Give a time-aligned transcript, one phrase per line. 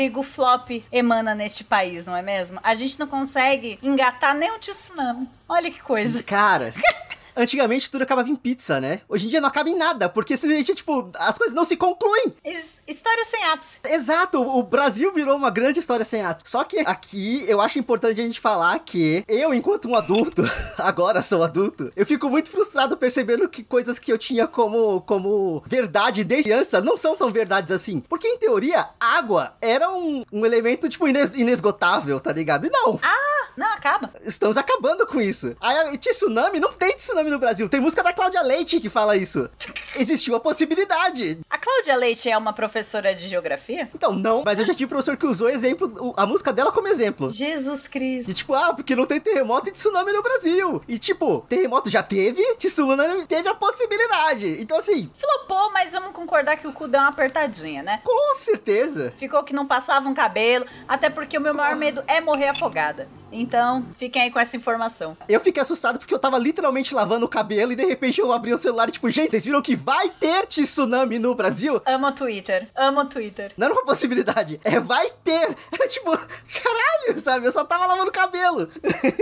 [0.00, 2.58] Rodrigo Flop emana neste país, não é mesmo?
[2.62, 5.26] A gente não consegue engatar nem um tsunami.
[5.46, 6.22] Olha que coisa.
[6.22, 6.72] Cara.
[7.40, 9.00] Antigamente tudo acabava em pizza, né?
[9.08, 12.34] Hoje em dia não acaba em nada, porque simplesmente, tipo, as coisas não se concluem.
[12.44, 13.78] Es história sem ápice.
[13.88, 16.50] Exato, o Brasil virou uma grande história sem ápice.
[16.50, 20.42] Só que aqui eu acho importante a gente falar que eu, enquanto um adulto,
[20.76, 25.62] agora sou adulto, eu fico muito frustrado percebendo que coisas que eu tinha como, como
[25.66, 28.00] verdade desde criança não são tão verdades assim.
[28.00, 32.66] Porque, em teoria, água era um, um elemento, tipo, ines inesgotável, tá ligado?
[32.66, 32.98] E não.
[33.02, 34.12] Ah, não, acaba.
[34.22, 35.56] Estamos acabando com isso.
[35.60, 37.68] Aí, tsunami, não tem tsunami no Brasil.
[37.68, 39.48] Tem música da Cláudia Leite que fala isso.
[39.96, 41.40] Existiu a possibilidade.
[41.48, 43.88] A Cláudia Leite é uma professora de geografia?
[43.94, 47.30] Então, não, mas eu já tive professor que usou exemplo, a música dela como exemplo.
[47.30, 48.30] Jesus Cristo.
[48.30, 50.82] E tipo, ah, porque não tem terremoto e tsunami no Brasil.
[50.86, 54.60] E tipo, terremoto já teve, tsunami teve a possibilidade.
[54.60, 55.10] Então assim.
[55.14, 58.00] Flopou, mas vamos concordar que o cu deu uma apertadinha, né?
[58.04, 59.12] Com certeza.
[59.16, 63.08] Ficou que não passava um cabelo, até porque o meu maior medo é morrer afogada.
[63.32, 65.16] Então, fiquem aí com essa informação.
[65.28, 68.52] Eu fiquei assustado porque eu tava literalmente lavando o cabelo e de repente eu abri
[68.52, 71.80] o celular e tipo, gente, vocês viram que vai ter tsunami no Brasil?
[71.86, 73.52] Amo o Twitter, amo o Twitter.
[73.56, 75.56] Não era uma possibilidade, é vai ter.
[75.72, 77.46] É tipo, caralho, sabe?
[77.46, 78.68] Eu só tava lavando o cabelo.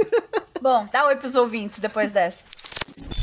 [0.60, 2.42] Bom, dá oi pros ouvintes depois dessa.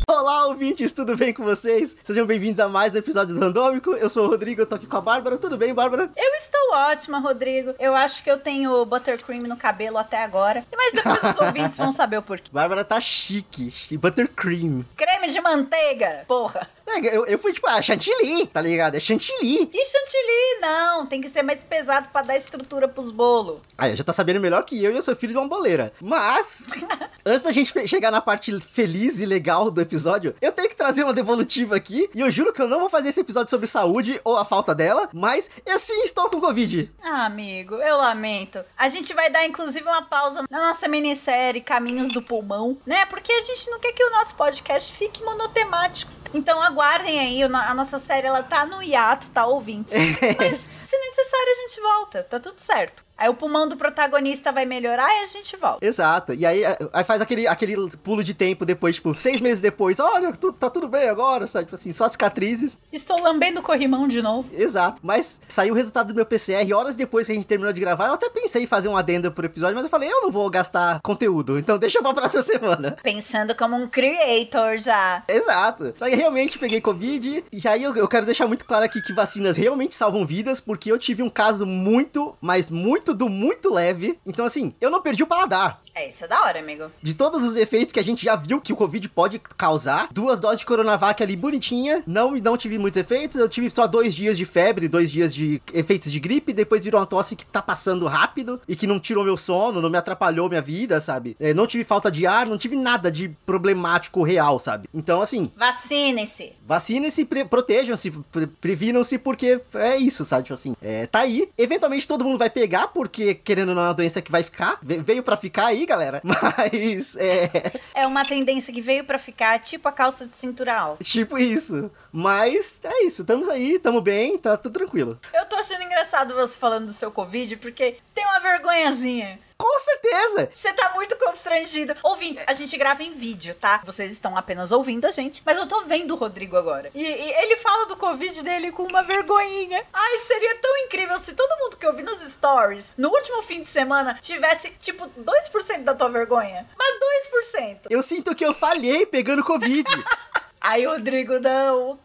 [0.07, 1.95] Olá, ouvintes, tudo bem com vocês?
[2.03, 3.91] Sejam bem-vindos a mais um episódio do Randômico.
[3.91, 5.37] Eu sou o Rodrigo, eu tô aqui com a Bárbara.
[5.37, 6.09] Tudo bem, Bárbara?
[6.15, 7.73] Eu estou ótima, Rodrigo.
[7.79, 10.63] Eu acho que eu tenho buttercream no cabelo até agora.
[10.75, 12.49] Mas depois os ouvintes vão saber o porquê.
[12.51, 13.73] Bárbara tá chique.
[13.97, 14.85] Buttercream.
[14.95, 16.67] Creme de manteiga, porra.
[16.87, 18.95] É, eu, eu fui tipo, ah, chantilly, tá ligado?
[18.95, 19.65] É chantilly.
[19.65, 20.61] Que chantilly?
[20.61, 23.59] Não, tem que ser mais pesado pra dar estrutura pros bolos.
[23.77, 25.91] Ah, já tá sabendo melhor que eu e eu sou filho de uma boleira.
[26.01, 26.67] Mas,
[27.25, 31.03] antes da gente chegar na parte feliz e legal do episódio, eu tenho que trazer
[31.03, 32.09] uma devolutiva aqui.
[32.13, 34.75] E eu juro que eu não vou fazer esse episódio sobre saúde ou a falta
[34.75, 36.91] dela, mas eu sim estou com Covid.
[37.03, 38.63] Ah, amigo, eu lamento.
[38.77, 43.05] A gente vai dar, inclusive, uma pausa na nossa minissérie Caminhos do Pulmão, né?
[43.07, 46.11] Porque a gente não quer que o nosso podcast fique monotemático.
[46.35, 49.87] Então aguardem aí, a nossa série ela tá no hiato, tá ouvindo.
[50.37, 53.05] Mas se necessário a gente volta, tá tudo certo.
[53.17, 55.85] Aí o pulmão do protagonista vai melhorar e a gente volta.
[55.85, 56.33] Exato.
[56.33, 59.99] E aí, aí faz aquele, aquele pulo de tempo depois, tipo, seis meses depois.
[60.01, 61.65] Olha, tu, tá tudo bem agora, sabe?
[61.65, 62.77] Tipo assim, só cicatrizes.
[62.91, 64.49] Estou lambendo o corrimão de novo.
[64.53, 64.99] Exato.
[65.01, 68.07] Mas saiu o resultado do meu PCR horas depois que a gente terminou de gravar.
[68.07, 70.49] Eu até pensei em fazer um adendo pro episódio, mas eu falei, eu não vou
[70.49, 71.57] gastar conteúdo.
[71.57, 72.97] Então deixa pra próxima semana.
[73.01, 75.23] Pensando como um creator já.
[75.29, 75.93] Exato.
[75.97, 77.45] Só que realmente peguei Covid.
[77.49, 80.91] E aí eu, eu quero deixar muito claro aqui que vacinas realmente salvam vidas, porque
[80.91, 84.19] eu tive um caso muito, mas muito do muito leve.
[84.25, 85.81] Então, assim, eu não perdi o paladar.
[85.95, 86.91] É, isso é da hora, amigo.
[87.01, 90.37] De todos os efeitos que a gente já viu que o Covid pode causar, duas
[90.37, 94.37] doses de Coronavac ali bonitinha, não, não tive muitos efeitos, eu tive só dois dias
[94.37, 98.05] de febre, dois dias de efeitos de gripe, depois virou uma tosse que tá passando
[98.05, 101.37] rápido e que não tirou meu sono, não me atrapalhou minha vida, sabe?
[101.39, 104.89] É, não tive falta de ar, não tive nada de problemático real, sabe?
[104.93, 105.49] Então, assim...
[105.55, 106.51] Vacinem-se.
[106.67, 110.43] Vacinem-se, protejam-se, pre previnam-se, porque é isso, sabe?
[110.43, 111.49] Tipo assim, é, tá aí.
[111.57, 114.79] Eventualmente todo mundo vai pegar, porque querendo ou não é uma doença que vai ficar,
[114.81, 116.21] veio para ficar aí, galera.
[116.23, 117.49] Mas é.
[117.93, 121.03] É uma tendência que veio para ficar, tipo a calça de cintura alta.
[121.03, 121.91] Tipo isso.
[122.11, 125.19] Mas é isso, estamos aí, estamos bem, tá tudo tranquilo.
[125.33, 129.39] Eu tô achando engraçado você falando do seu Covid, porque tem uma vergonhazinha.
[129.57, 130.49] Com certeza!
[130.53, 131.95] Você tá muito constrangido.
[132.03, 133.81] Ouvintes, a gente grava em vídeo, tá?
[133.85, 136.91] Vocês estão apenas ouvindo a gente, mas eu tô vendo o Rodrigo agora.
[136.93, 139.85] E, e, ele fala do Covid dele com uma vergonhinha.
[139.93, 143.61] Ai, seria tão incrível se todo mundo que eu vi nos stories no último fim
[143.61, 146.67] de semana tivesse, tipo, 2% da tua vergonha.
[146.77, 147.87] Mas 2%.
[147.89, 149.89] Eu sinto que eu falhei pegando Covid.
[150.59, 151.99] Ai, Rodrigo, não.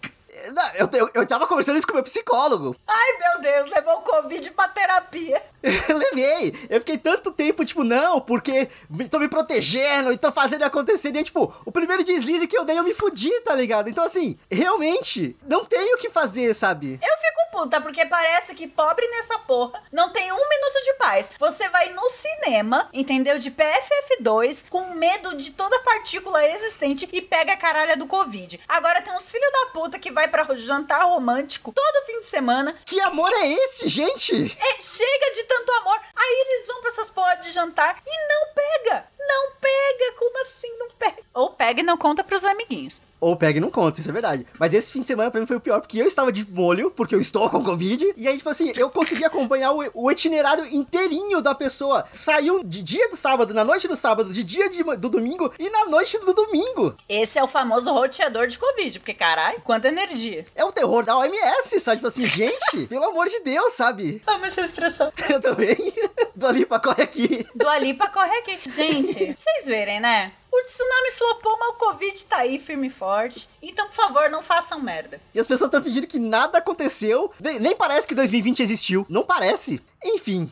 [0.75, 2.77] Eu, eu, eu tava conversando isso com meu psicólogo.
[2.87, 5.43] Ai, meu Deus, levou o Covid pra terapia.
[5.63, 6.55] Levei.
[6.69, 8.69] Eu fiquei tanto tempo, tipo, não, porque
[9.11, 11.15] tô me protegendo e tô fazendo acontecer.
[11.15, 13.89] E, tipo, o primeiro deslize que eu dei, eu me fudi, tá ligado?
[13.89, 16.99] Então, assim, realmente, não tenho o que fazer, sabe?
[17.03, 21.31] Eu fico puta, porque parece que pobre nessa porra não tem um minuto de paz.
[21.39, 23.39] Você vai no cinema, entendeu?
[23.39, 28.61] De PFF2, com medo de toda partícula existente e pega a caralha do Covid.
[28.69, 32.75] Agora tem uns filhos da puta que vai para jantar romântico todo fim de semana.
[32.87, 34.35] Que amor é esse, gente?
[34.59, 36.01] É, chega de tanto amor.
[36.15, 39.07] Aí eles vão pra essas porras de jantar e não pega.
[39.29, 40.13] Não pega!
[40.19, 41.19] Como assim não pega?
[41.35, 43.01] Ou pega e não conta pros amiguinhos.
[43.21, 44.47] Ou pega e não conta, isso é verdade.
[44.59, 46.91] Mas esse fim de semana pra mim foi o pior, porque eu estava de molho,
[46.91, 48.15] porque eu estou com Covid.
[48.17, 52.05] E aí, tipo assim, eu consegui acompanhar o, o itinerário inteirinho da pessoa.
[52.13, 55.69] Saiu de dia do sábado, na noite do sábado, de dia de, do domingo e
[55.69, 56.97] na noite do domingo.
[57.09, 60.45] Esse é o famoso roteador de Covid, porque caralho, quanta energia.
[60.55, 61.99] É o terror da OMS, sabe?
[61.99, 64.23] Tipo assim, gente, pelo amor de Deus, sabe?
[64.27, 65.13] Amo essa expressão.
[65.29, 65.93] Eu também.
[66.35, 67.47] Do Alipa corre aqui.
[67.55, 68.59] Do Alipa corre aqui.
[68.67, 70.33] Gente, vocês verem, né?
[70.53, 73.49] O tsunami flopou, mas o Covid tá aí firme e forte.
[73.63, 75.21] Então, por favor, não façam merda.
[75.35, 77.33] E as pessoas estão fingindo que nada aconteceu.
[77.61, 79.07] Nem parece que 2020 existiu.
[79.09, 79.81] Não parece.
[80.05, 80.51] Enfim.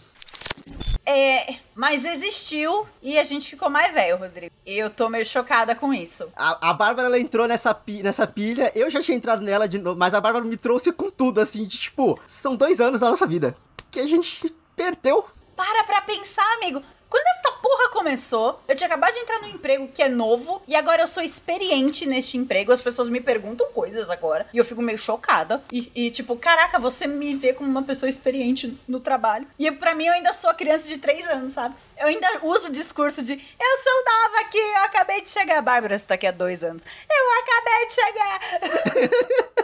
[1.05, 4.55] É, mas existiu e a gente ficou mais velho, Rodrigo.
[4.67, 6.31] Eu tô meio chocada com isso.
[6.37, 9.79] A, a Bárbara, ela entrou nessa, pi, nessa pilha, eu já tinha entrado nela de
[9.79, 13.09] novo, mas a Bárbara me trouxe com tudo, assim, de tipo, são dois anos da
[13.09, 13.57] nossa vida
[13.91, 15.25] que a gente perdeu.
[15.57, 16.83] Para pra pensar, amigo.
[17.09, 20.77] Quando esta porra começou, eu tinha acabado de entrar num emprego que é novo e
[20.77, 22.73] agora eu sou experiente neste emprego.
[22.73, 25.63] As pessoas me perguntam coisas agora e eu fico meio chocada.
[25.73, 29.47] E, e tipo, caraca, você me vê como uma pessoa experiente no trabalho.
[29.59, 31.75] E para mim eu ainda sou a criança de 3 anos, sabe?
[31.99, 35.63] Eu ainda uso o discurso de eu sou nova aqui, eu acabei de chegar.
[35.63, 36.85] Bárbara, você tá aqui há dois anos.
[36.85, 39.55] Eu acabei de chegar.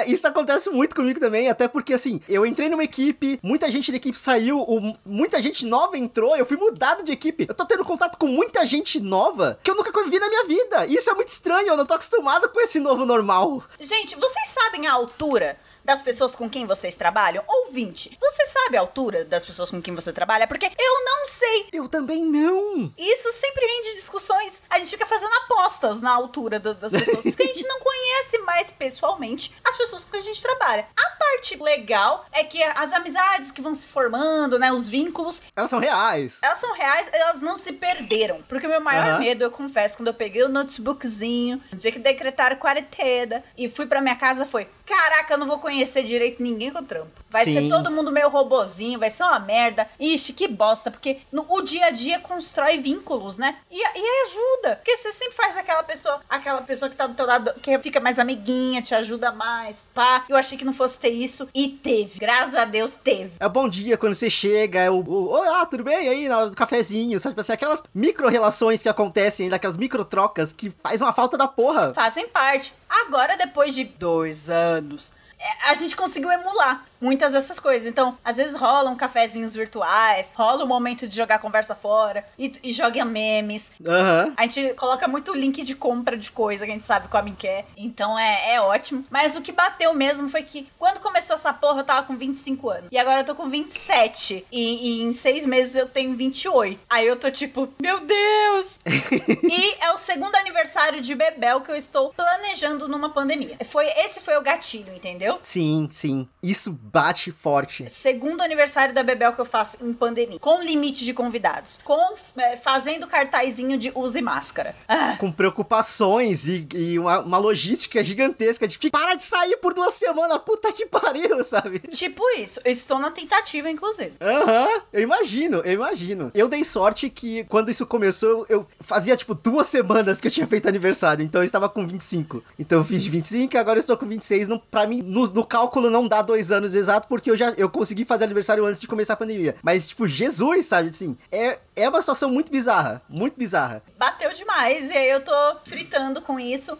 [0.00, 3.90] Não, isso acontece muito comigo também, até porque assim, eu entrei numa equipe, muita gente
[3.90, 4.64] da equipe saiu,
[5.04, 7.46] muita gente nova entrou, eu fui mudado de equipe.
[7.48, 10.86] Eu tô tendo contato com muita gente nova que eu nunca convivi na minha vida.
[10.86, 13.62] Isso é muito estranho, eu não tô acostumado com esse novo normal.
[13.78, 17.44] Gente, vocês sabem a altura das pessoas com quem vocês trabalham?
[17.46, 20.46] Ouvinte, você sabe a altura das pessoas com quem você trabalha?
[20.46, 21.66] Porque eu não sei.
[21.72, 22.92] Eu também não.
[22.96, 24.62] Isso sempre rende discussões.
[24.68, 27.24] A gente fica fazendo apostas na altura do, das pessoas.
[27.24, 30.86] porque a gente não conhece mais pessoalmente as pessoas com quem a gente trabalha.
[30.96, 34.72] A parte legal é que as amizades que vão se formando, né?
[34.72, 35.42] Os vínculos.
[35.56, 36.40] Elas são reais.
[36.42, 38.42] Elas são reais, elas não se perderam.
[38.48, 39.18] Porque o meu maior uhum.
[39.20, 43.86] medo, eu confesso, quando eu peguei o notebookzinho, no dia que decretaram quarentena e fui
[43.86, 47.10] pra minha casa, foi: caraca, eu não vou conhecer direito ninguém com o trampo.
[47.30, 47.54] Vai Sim.
[47.54, 49.86] ser todo mundo meio robozinho, vai ser uma merda.
[50.00, 53.56] Ixi, que bosta, porque no, o dia a dia constrói vínculos, né?
[53.70, 54.76] E, e ajuda.
[54.76, 58.00] Porque você sempre faz aquela pessoa, aquela pessoa que tá do teu lado, que fica
[58.00, 60.24] mais amiguinha, te ajuda mais, pá.
[60.28, 62.18] Eu achei que não fosse ter isso e teve.
[62.18, 63.32] Graças a Deus teve.
[63.38, 66.06] É o bom dia quando você chega, é o, o olá, tudo bem?
[66.06, 67.40] E aí, na hora do cafezinho, sabe?
[67.40, 71.94] Assim, aquelas micro-relações que acontecem, daquelas micro-trocas que faz uma falta da porra.
[71.94, 72.79] Fazem parte.
[72.90, 77.86] Agora, depois de dois anos, é, a gente conseguiu emular muitas dessas coisas.
[77.88, 82.72] Então, às vezes rolam cafezinhos virtuais, rola o momento de jogar conversa fora e, e
[82.72, 83.72] joga memes.
[83.80, 84.34] Uhum.
[84.36, 87.18] A gente coloca muito link de compra de coisa que a gente sabe que o
[87.18, 87.66] homem quer.
[87.76, 89.04] Então é, é ótimo.
[89.08, 92.70] Mas o que bateu mesmo foi que quando começou essa porra, eu tava com 25
[92.70, 92.88] anos.
[92.92, 94.44] E agora eu tô com 27.
[94.52, 96.80] E, e em seis meses eu tenho 28.
[96.90, 98.78] Aí eu tô tipo, meu Deus!
[98.84, 103.56] e é o segundo aniversário de Bebel que eu estou planejando numa pandemia.
[103.64, 105.38] Foi, esse foi o gatilho, entendeu?
[105.42, 106.26] Sim, sim.
[106.42, 107.88] Isso bate forte.
[107.90, 110.38] Segundo aniversário da Bebel que eu faço em pandemia.
[110.38, 111.80] Com limite de convidados.
[111.84, 114.74] Com é, fazendo cartazinho de use máscara.
[114.88, 115.16] Ah.
[115.18, 120.38] Com preocupações e, e uma, uma, logística gigantesca de para de sair por duas semanas,
[120.38, 121.80] puta que pariu, sabe?
[121.80, 122.60] Tipo isso.
[122.64, 124.12] Eu estou na tentativa, inclusive.
[124.20, 126.30] Aham, uhum, eu imagino, eu imagino.
[126.34, 130.46] Eu dei sorte que quando isso começou, eu fazia tipo duas semanas que eu tinha
[130.46, 132.42] feito aniversário, então eu estava com 25.
[132.58, 134.48] Então eu fiz 25 e agora eu estou com 26.
[134.48, 137.68] Não, pra mim, no, no cálculo não dá dois anos exato, porque eu já eu
[137.68, 139.56] consegui fazer aniversário antes de começar a pandemia.
[139.62, 143.82] Mas, tipo, Jesus, sabe, assim, é, é uma situação muito bizarra, muito bizarra.
[143.98, 145.32] Bateu demais, e eu tô
[145.64, 146.78] fritando com isso.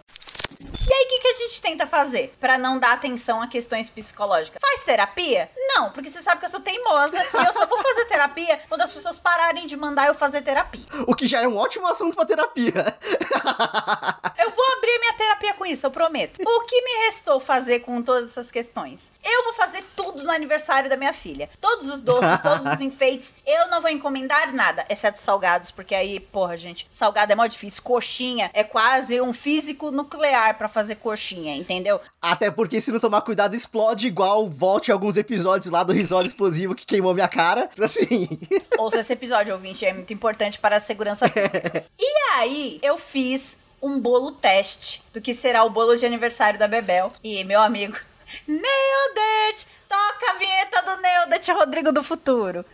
[0.90, 3.88] E aí, o que, que a gente tenta fazer para não dar atenção a questões
[3.88, 4.60] psicológicas?
[4.60, 5.48] Faz terapia?
[5.56, 8.80] Não, porque você sabe que eu sou teimosa e eu só vou fazer terapia quando
[8.80, 10.84] as pessoas pararem de mandar eu fazer terapia.
[11.06, 12.72] O que já é um ótimo assunto pra terapia.
[14.36, 16.40] eu vou abrir minha terapia com isso, eu prometo.
[16.44, 19.12] O que me restou fazer com todas essas questões?
[19.22, 21.48] Eu vou fazer tudo no aniversário da minha filha.
[21.60, 23.32] Todos os doces, todos os enfeites.
[23.46, 27.80] Eu não vou encomendar nada, exceto salgados, porque aí, porra, gente, salgado é mó difícil.
[27.84, 32.00] Coxinha é quase um físico nuclear para fazer coxinha, entendeu?
[32.20, 36.74] Até porque se não tomar cuidado, explode igual volte alguns episódios lá do risório explosivo
[36.74, 37.68] que queimou minha cara.
[37.80, 38.28] Assim.
[38.78, 41.84] Ouça esse episódio, ouvinte, é muito importante para a segurança pública.
[41.98, 46.68] e aí, eu fiz um bolo teste do que será o bolo de aniversário da
[46.68, 47.12] Bebel.
[47.24, 47.96] E meu amigo,
[48.46, 49.66] Neodet!
[49.88, 52.64] Toca a vinheta do Neodet Rodrigo do Futuro.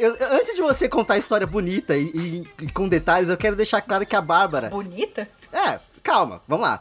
[0.00, 3.54] Eu, antes de você contar a história bonita e, e, e, com detalhes, eu quero
[3.54, 4.70] deixar claro que a Bárbara.
[4.70, 5.28] Bonita?
[5.52, 6.80] É, calma, vamos lá.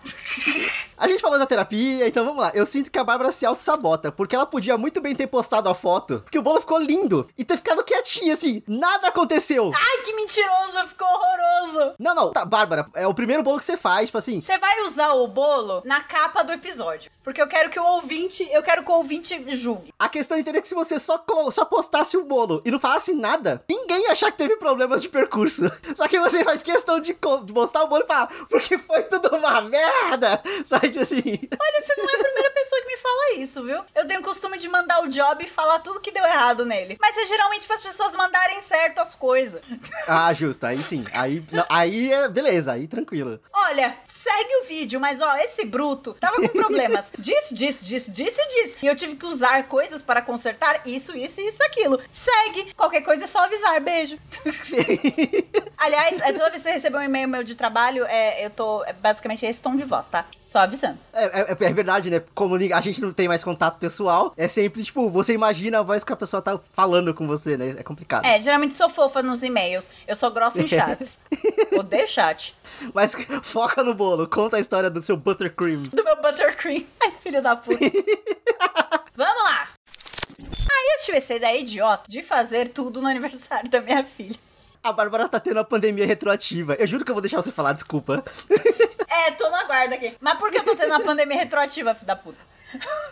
[0.97, 2.51] A gente falou da terapia, então vamos lá.
[2.53, 5.75] Eu sinto que a Bárbara se auto-sabota, porque ela podia muito bem ter postado a
[5.75, 9.71] foto, porque o bolo ficou lindo, e ter ficado quietinha, assim, nada aconteceu.
[9.73, 11.95] Ai, que mentiroso, ficou horroroso.
[11.97, 14.41] Não, não, tá, Bárbara, é o primeiro bolo que você faz, tipo assim.
[14.41, 18.47] Você vai usar o bolo na capa do episódio, porque eu quero que o ouvinte,
[18.51, 19.93] eu quero que o ouvinte julgue.
[19.97, 23.13] A questão inteira é que se você só, só postasse o bolo e não falasse
[23.13, 25.69] nada, ninguém ia achar que teve problemas de percurso.
[25.95, 29.35] Só que você faz questão de, de postar o bolo e falar, porque foi tudo
[29.35, 31.19] uma merda, sabe, assim.
[31.21, 33.83] Olha, você não é a primeira pessoa que me fala isso, viu?
[33.95, 36.97] Eu tenho o costume de mandar o job e falar tudo que deu errado nele.
[37.01, 39.61] Mas é geralmente para as pessoas mandarem certo as coisas.
[40.07, 43.39] Ah, justo, aí sim, aí, não, aí é beleza, aí tranquilo.
[43.53, 47.05] Olha, segue o vídeo, mas ó, esse bruto tava com problemas.
[47.17, 48.77] Disse, disse, disse, disse, disse.
[48.81, 51.99] E eu tive que usar coisas para consertar isso, isso e isso, aquilo.
[52.09, 52.73] Segue.
[52.73, 53.79] Qualquer coisa é só avisar.
[53.81, 54.17] Beijo.
[55.77, 58.83] Aliás, é, toda vez que você receber um e-mail meu de trabalho, é, eu tô.
[58.85, 60.25] É basicamente esse tom de voz, tá?
[60.45, 60.97] Só avisando.
[61.13, 62.21] É, é- é verdade, né?
[62.33, 66.03] Como a gente não tem mais contato pessoal, é sempre, tipo, você imagina a voz
[66.03, 67.75] que a pessoa tá falando com você, né?
[67.77, 68.25] É complicado.
[68.25, 69.89] É, geralmente sou fofa nos e-mails.
[70.07, 71.19] Eu sou grossa em chats.
[71.77, 72.55] Odeio chat.
[72.93, 75.83] Mas foca no bolo, conta a história do seu buttercream.
[75.83, 76.83] Do meu buttercream.
[77.01, 77.79] Ai, filho da puta.
[79.15, 79.67] Vamos lá.
[80.39, 84.35] Aí eu tive essa ideia idiota de fazer tudo no aniversário da minha filha.
[84.81, 86.73] A Bárbara tá tendo a pandemia retroativa.
[86.75, 88.23] Eu juro que eu vou deixar você falar, desculpa.
[89.09, 90.15] É, tô na guarda aqui.
[90.19, 92.48] Mas por que eu tô tendo uma pandemia retroativa, filho da puta?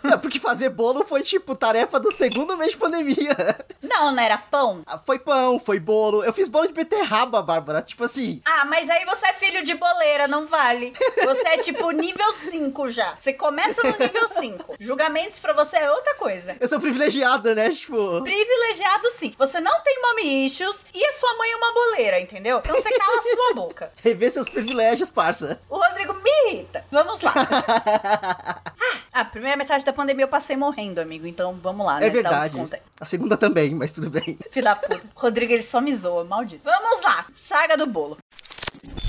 [0.03, 3.35] É porque fazer bolo foi, tipo, tarefa do segundo mês de pandemia.
[3.81, 4.83] Não, não era pão?
[4.85, 6.23] Ah, Foi pão, foi bolo.
[6.23, 7.81] Eu fiz bolo de beterraba, Bárbara.
[7.81, 8.41] Tipo assim.
[8.45, 10.93] Ah, mas aí você é filho de boleira, não vale.
[11.23, 13.15] Você é tipo nível 5 já.
[13.17, 14.75] Você começa no nível 5.
[14.79, 16.55] Julgamentos pra você é outra coisa.
[16.59, 17.69] Eu sou privilegiada, né?
[17.69, 18.21] Tipo.
[18.21, 19.33] Privilegiado sim.
[19.37, 22.59] Você não tem mommy issues e a sua mãe é uma boleira, entendeu?
[22.59, 23.91] Então você cala a sua boca.
[24.03, 25.59] Rever seus privilégios, parça.
[25.69, 26.85] O Rodrigo me irrita.
[26.91, 27.33] Vamos lá.
[28.79, 31.25] Ah, a primeira metade da pandemia eu passei morrendo, amigo.
[31.27, 32.07] Então vamos lá, né?
[32.07, 32.55] É um verdade.
[32.99, 34.37] A segunda também, mas tudo bem.
[34.51, 35.01] Filho da puta.
[35.15, 36.61] Rodrigo, ele só me zoa, maldito.
[36.63, 37.25] Vamos lá.
[37.33, 38.17] Saga do bolo.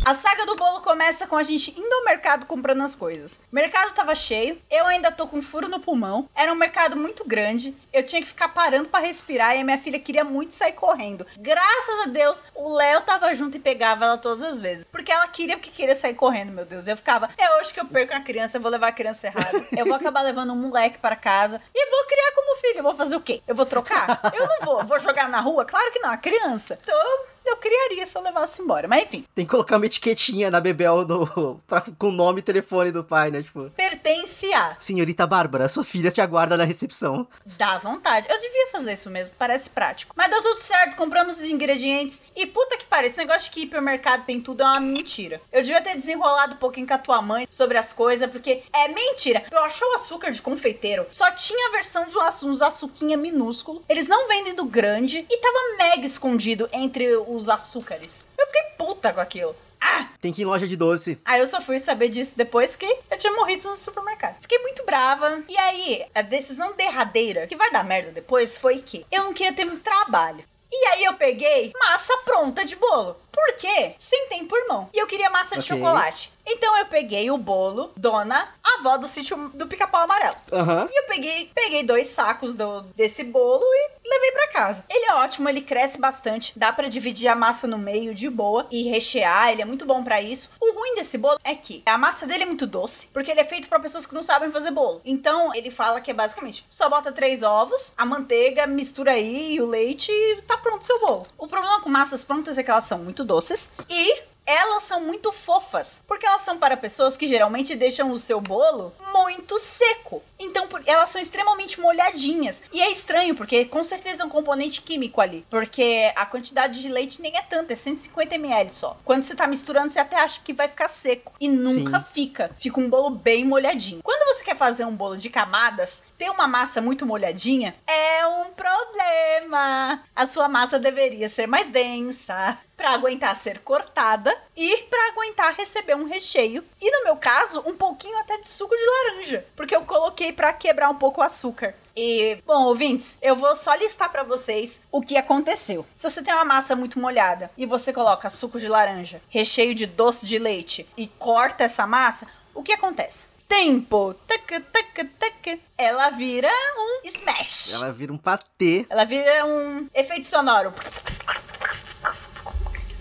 [0.04, 3.38] A saga do bolo começa com a gente indo ao mercado comprando as coisas.
[3.52, 6.26] O mercado tava cheio, eu ainda tô com furo no pulmão.
[6.34, 9.76] Era um mercado muito grande, eu tinha que ficar parando pra respirar e a minha
[9.76, 11.26] filha queria muito sair correndo.
[11.37, 14.87] Graças a Deus, o Léo tava junto e pegava ela todas as vezes.
[14.87, 16.88] Porque ela queria porque queria sair correndo, meu Deus.
[16.88, 19.66] Eu ficava, é hoje que eu perco a criança, eu vou levar a criança errada.
[19.76, 22.78] Eu vou acabar levando um moleque para casa e vou criar como filho.
[22.78, 23.42] Eu vou fazer o quê?
[23.46, 24.20] Eu vou trocar?
[24.32, 24.84] Eu não vou.
[24.84, 25.66] Vou jogar na rua?
[25.66, 26.78] Claro que não, a criança.
[26.82, 28.87] Então eu criaria se eu levasse embora.
[28.88, 32.43] Mas enfim, Tem que colocar uma etiquetinha na Bebel do, pra- com o nome e
[32.43, 33.43] telefone do pai, né?
[33.43, 34.76] Tipo, pertence a.
[34.78, 37.26] senhorita Bárbara, sua filha te aguarda na recepção.
[37.45, 38.26] Dá vontade.
[38.28, 40.14] Eu devia fazer isso mesmo, parece prático.
[40.17, 42.23] Mas deu tudo certo, compramos os ingredientes.
[42.37, 45.40] E puta que pariu, esse negócio de que hipermercado tem tudo é uma mentira.
[45.52, 48.88] Eu devia ter desenrolado um pouquinho com a tua mãe sobre as coisas, porque é
[48.88, 49.45] mentira.
[49.50, 51.07] Eu achei o açúcar de confeiteiro.
[51.11, 52.17] Só tinha a versão de
[52.49, 53.83] uns açuquinha minúsculo.
[53.88, 55.26] Eles não vendem do grande.
[55.28, 58.26] E tava mega escondido entre os açúcares.
[58.38, 59.54] Eu fiquei puta com aquilo.
[59.80, 60.09] Ah!
[60.21, 61.18] Tem que ir em loja de doce.
[61.25, 64.37] Aí eu só fui saber disso depois que eu tinha morrido no supermercado.
[64.40, 65.42] Fiquei muito brava.
[65.49, 69.52] E aí, a decisão derradeira, que vai dar merda depois, foi que eu não queria
[69.52, 70.45] ter muito trabalho.
[70.71, 73.16] E aí eu peguei massa pronta de bolo.
[73.33, 73.95] Por quê?
[73.99, 74.90] Sem tempo, irmão.
[74.92, 75.78] E eu queria massa de Ok.
[75.78, 76.30] chocolate.
[76.50, 80.37] Então eu peguei o bolo, dona, avó do sítio do pica-pau amarelo.
[80.52, 80.88] Aham.
[80.90, 84.85] E eu peguei, peguei dois sacos do, desse bolo e levei pra casa.
[84.88, 88.67] Ele é ótimo, ele cresce bastante, dá pra dividir a massa no meio de boa
[88.71, 90.50] e rechear, ele é muito bom pra isso.
[90.61, 93.45] O ruim desse bolo é que a massa dele é muito doce, porque ele é
[93.45, 95.00] feito pra pessoas que não sabem fazer bolo.
[95.05, 99.61] Então, ele fala que é basicamente só bota três ovos, a manteiga, mistura aí e
[99.61, 101.26] o leite e tá pronto o seu bolo.
[101.37, 105.31] O problema com massas prontas é que elas são muito doces e elas são muito
[105.31, 110.23] fofas, porque elas são para pessoas que geralmente deixam o seu bolo muito seco.
[110.38, 112.62] Então, por- elas são extremamente molhadinhas.
[112.73, 115.45] E é estranho, porque com certeza é um componente químico ali.
[115.50, 118.97] Porque a quantidade de leite nem é tanta, é 150 ml só.
[119.05, 121.35] Quando você tá misturando, você até acha que vai ficar seco.
[121.38, 122.07] E nunca Sim.
[122.12, 122.50] fica.
[122.59, 124.00] Fica um bolo bem molhadinho.
[124.02, 128.47] Quando você quer fazer um bolo de camadas, ter uma massa muito molhadinha é um
[128.50, 130.02] problema.
[130.17, 135.97] A sua massa deveria ser mais densa para aguentar ser cortada e para aguentar receber
[135.97, 136.64] um recheio.
[136.80, 140.52] E no meu caso, um pouquinho até de suco de laranja, porque eu coloquei para
[140.52, 141.75] quebrar um pouco o açúcar.
[141.97, 145.85] E, bom, ouvintes, eu vou só listar pra vocês o que aconteceu.
[145.97, 149.85] Se você tem uma massa muito molhada e você coloca suco de laranja, recheio de
[149.85, 153.26] doce de leite e corta essa massa, o que acontece?
[153.49, 154.14] Tempo!
[154.14, 155.61] Tac, tac, tac.
[155.76, 157.73] Ela vira um smash.
[157.73, 158.87] Ela vira um patê.
[158.88, 160.73] Ela vira um efeito sonoro.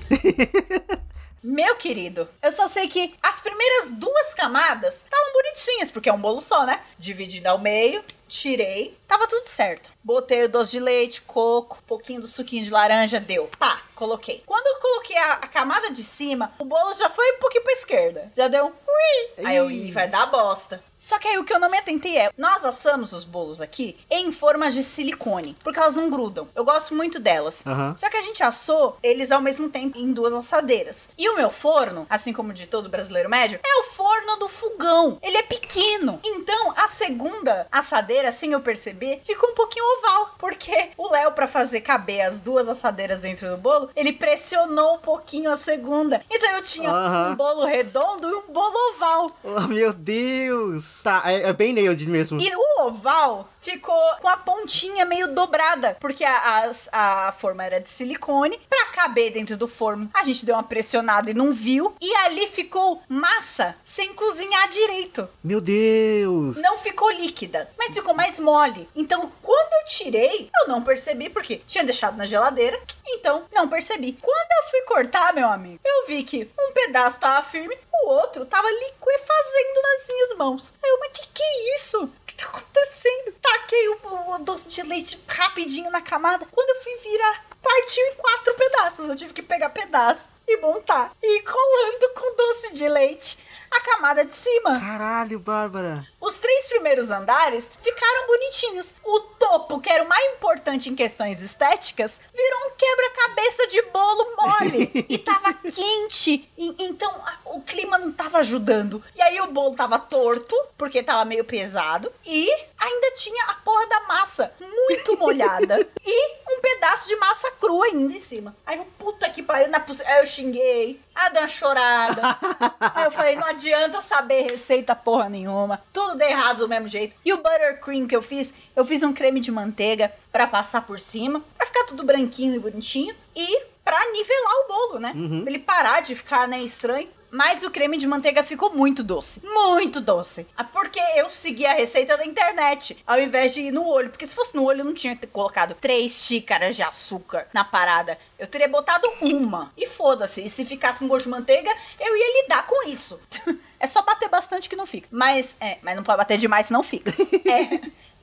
[1.44, 6.20] Meu querido, eu só sei que as primeiras duas camadas estavam bonitinhas, porque é um
[6.20, 6.82] bolo só, né?
[6.98, 9.92] Dividido ao meio, tirei, tava tudo certo.
[10.04, 13.50] Botei o doce de leite, coco, pouquinho do suquinho de laranja, deu.
[13.58, 14.44] Tá, coloquei.
[14.46, 17.74] Quando eu coloquei a, a camada de cima, o bolo já foi um pouquinho pra
[17.74, 18.32] esquerda.
[18.36, 19.46] Já deu ui.
[19.46, 20.84] Aí eu, ih, vai dar bosta.
[20.98, 23.96] Só que aí o que eu não me atentei é, nós assamos os bolos aqui
[24.10, 26.48] em formas de silicone, porque elas não grudam.
[26.56, 27.62] Eu gosto muito delas.
[27.66, 27.94] Aham.
[27.96, 31.08] Só que a gente assou eles ao mesmo tempo em duas assadeiras.
[31.16, 34.50] E o meu forno, assim como o de todo brasileiro médio, é o forno do
[34.50, 35.20] fogão.
[35.22, 36.20] Ele é pequeno.
[36.24, 41.48] Então, a segunda assadeira, sem eu perceber, ficou um pouquinho oval, porque o Léo para
[41.48, 46.22] fazer caber as duas assadeiras dentro do bolo, ele pressionou um pouquinho a segunda.
[46.30, 47.32] Então eu tinha Aham.
[47.32, 49.32] um bolo redondo e um bolo oval.
[49.44, 51.02] Oh, meu Deus!
[51.04, 52.40] Tá, é, é bem nailed mesmo.
[52.42, 57.80] E o oval ficou com a pontinha meio dobrada, porque a, as- a forma era
[57.82, 58.58] de silicone.
[58.70, 61.94] Pra caber dentro do forno, a gente deu uma pressionada e não viu.
[62.00, 65.28] E ali ficou massa sem cozinhar direito.
[65.44, 66.58] Meu Deus!
[66.58, 68.88] Não ficou líquida, mas ficou mais mole.
[68.96, 72.80] Então, quando eu tirei, eu não percebi, porque tinha deixado na geladeira.
[73.06, 74.14] Então, não percebi.
[74.22, 78.46] Quando eu fui cortar, meu amigo, eu vi que um pedaço tava firme, o outro
[78.46, 80.74] tava liquefazendo nas minhas mãos.
[80.84, 82.10] Aí eu, mas que que é isso?
[82.38, 83.34] Tá acontecendo?
[83.42, 86.46] Taquei o, o doce de leite rapidinho na camada.
[86.52, 89.10] Quando eu fui virar, partiu em quatro pedaços.
[89.10, 91.12] Eu tive que pegar pedaço e montar.
[91.22, 93.38] E colando com doce de leite
[93.72, 94.80] a camada de cima.
[94.80, 96.06] Caralho, Bárbara!
[96.20, 98.94] Os três primeiros andares ficaram bonitinhos.
[99.04, 104.36] O topo, que era o mais importante em questões estéticas, virou um quebra-cabeça de bolo
[104.36, 104.92] mole.
[105.10, 106.50] e tava quente.
[106.58, 107.14] E- então
[107.46, 109.04] o clima não tava ajudando.
[109.16, 112.12] E aí o bolo tava torto, porque tava meio pesado.
[112.26, 115.88] E ainda tinha a porra da massa muito molhada.
[116.06, 118.56] e um pedaço de massa crua ainda em cima.
[118.66, 120.12] Aí eu, puta que pariu, não é possível.
[120.12, 121.02] Aí eu xinguei.
[121.16, 122.22] Aí eu dei uma chorada.
[122.96, 125.82] Aí eu falei, não adianta saber receita porra nenhuma.
[125.92, 127.16] Tudo deu errado do mesmo jeito.
[127.26, 131.00] E o buttercream que eu fiz, eu fiz um creme de manteiga pra passar por
[131.00, 135.14] cima, pra ficar tudo branquinho e bonitinho e pra nivelar o bolo, né?
[135.42, 137.10] Pra ele parar de ficar, né, estranho.
[137.30, 139.42] Mas o creme de manteiga ficou muito doce.
[139.44, 140.48] Muito doce.
[140.56, 144.10] Ah, Porque eu segui a receita da internet, ao invés de ir no olho.
[144.10, 148.18] Porque se fosse no olho, eu não tinha colocado três xícaras de açúcar na parada.
[148.40, 149.72] Eu teria botado uma.
[149.78, 150.42] E foda-se.
[150.46, 153.20] E se ficasse com gosto de manteiga, eu ia lidar com isso.
[153.80, 155.08] É só bater bastante que não fica.
[155.12, 157.12] Mas, é, mas não pode bater demais, senão fica.
[157.46, 157.62] É.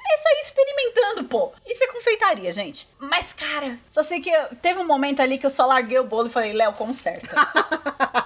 [0.06, 1.52] É isso aí experimentando, pô.
[1.64, 2.88] Isso é confeitaria, gente.
[2.98, 6.04] Mas, cara, só sei que eu- teve um momento ali que eu só larguei o
[6.04, 7.34] bolo e falei, Léo, conserta.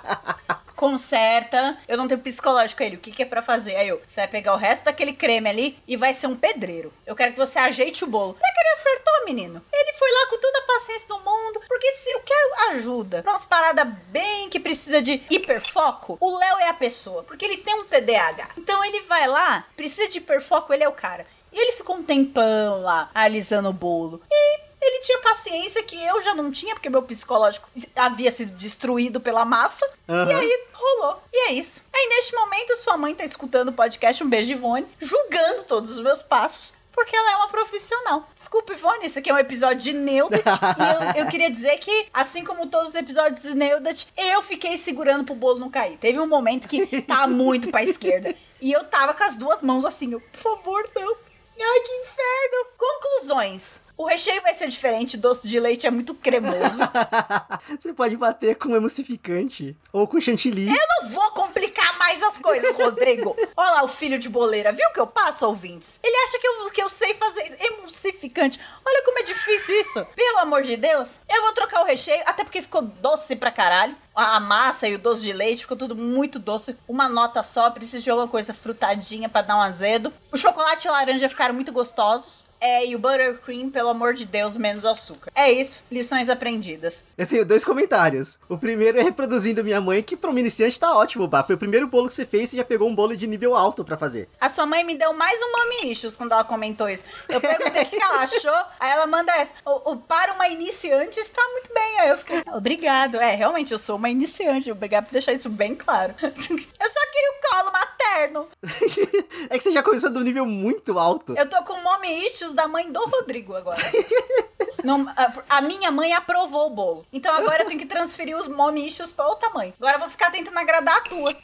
[0.79, 1.77] Conserta.
[1.88, 2.95] Eu não tenho psicológico ele.
[2.95, 3.75] O que, que é pra fazer?
[3.75, 6.95] Aí eu, você vai pegar o resto daquele creme ali e vai ser um pedreiro.
[7.05, 8.37] Eu quero que você ajeite o bolo.
[8.41, 9.61] É que ele acertou, menino.
[9.73, 11.61] Ele foi lá com toda a paciência do mundo.
[11.67, 16.59] Porque se eu quero ajuda pra umas paradas bem que precisa de hiperfoco, o Léo
[16.59, 17.25] é a pessoa.
[17.25, 18.51] Porque ele tem um TDAH.
[18.57, 21.27] Então ele vai lá, precisa de hiperfoco, ele é o cara.
[21.53, 24.23] E ele ficou um tempão lá, alisando o bolo.
[24.31, 29.20] E ele tinha paciência que eu já não tinha, porque meu psicológico havia sido destruído
[29.20, 29.88] pela massa.
[30.09, 30.31] Aham.
[30.31, 31.22] E aí rolou.
[31.33, 31.83] E é isso.
[31.94, 36.01] Aí neste momento, sua mãe tá escutando o podcast Um Beijo, Ivone, julgando todos os
[36.01, 36.77] meus passos.
[36.92, 38.29] Porque ela é uma profissional.
[38.35, 40.42] Desculpa, Ivone, esse aqui é um episódio de Neudat.
[40.44, 44.77] e eu, eu queria dizer que, assim como todos os episódios de Neudat, eu fiquei
[44.77, 45.96] segurando pro bolo não cair.
[45.98, 48.35] Teve um momento que tava muito pra esquerda.
[48.61, 51.16] E eu tava com as duas mãos assim, eu, por favor, não.
[51.61, 52.66] Ai, que inferno!
[52.77, 53.81] Conclusões.
[53.98, 56.78] O recheio vai ser diferente, doce de leite é muito cremoso.
[57.76, 60.68] Você pode bater com emulsificante ou com chantilly.
[60.68, 63.37] Eu não vou complicar mais as coisas, Rodrigo.
[63.56, 65.98] Olha lá o filho de boleira, viu que eu passo, ouvintes?
[66.00, 68.61] Ele acha que eu, que eu sei fazer emulsificante.
[68.87, 70.06] Olha como é difícil isso.
[70.14, 71.11] Pelo amor de Deus.
[71.28, 73.96] Eu vou trocar o recheio, até porque ficou doce pra caralho.
[74.20, 76.76] A massa e o doce de leite ficou tudo muito doce.
[76.88, 80.12] Uma nota só, preciso de alguma coisa frutadinha pra dar um azedo.
[80.33, 82.46] O chocolate e a laranja ficaram muito gostosos.
[82.61, 85.31] É, e o buttercream, pelo amor de Deus, menos açúcar.
[85.33, 87.04] É isso, lições aprendidas.
[87.16, 88.37] Eu tenho dois comentários.
[88.48, 91.44] O primeiro é reproduzindo minha mãe, que pra um iniciante tá ótimo, Bah.
[91.44, 93.85] Foi o primeiro bolo que você fez e já pegou um bolo de nível alto
[93.85, 94.28] pra fazer.
[94.40, 97.04] A sua mãe me deu mais um mami issues quando ela comentou isso.
[97.28, 99.54] Eu perguntei o que ela achou, aí ela manda essa.
[99.64, 102.00] O, o- para uma iniciante está muito bem.
[102.00, 103.18] Aí eu fiquei, obrigado.
[103.18, 104.71] É, realmente, eu sou uma iniciante.
[104.71, 106.14] Obrigado por deixar isso bem claro.
[106.23, 108.49] Eu só queria o colo materno.
[109.51, 111.35] é que você já começou do nível muito alto.
[111.37, 113.83] Eu tô com mommy issues da mãe do Rodrigo agora.
[114.85, 117.07] Não, a, a minha mãe aprovou o bolo.
[117.12, 119.75] Então agora eu tenho que transferir os issues pra outra mãe.
[119.79, 121.35] Agora eu vou ficar tentando agradar a tua.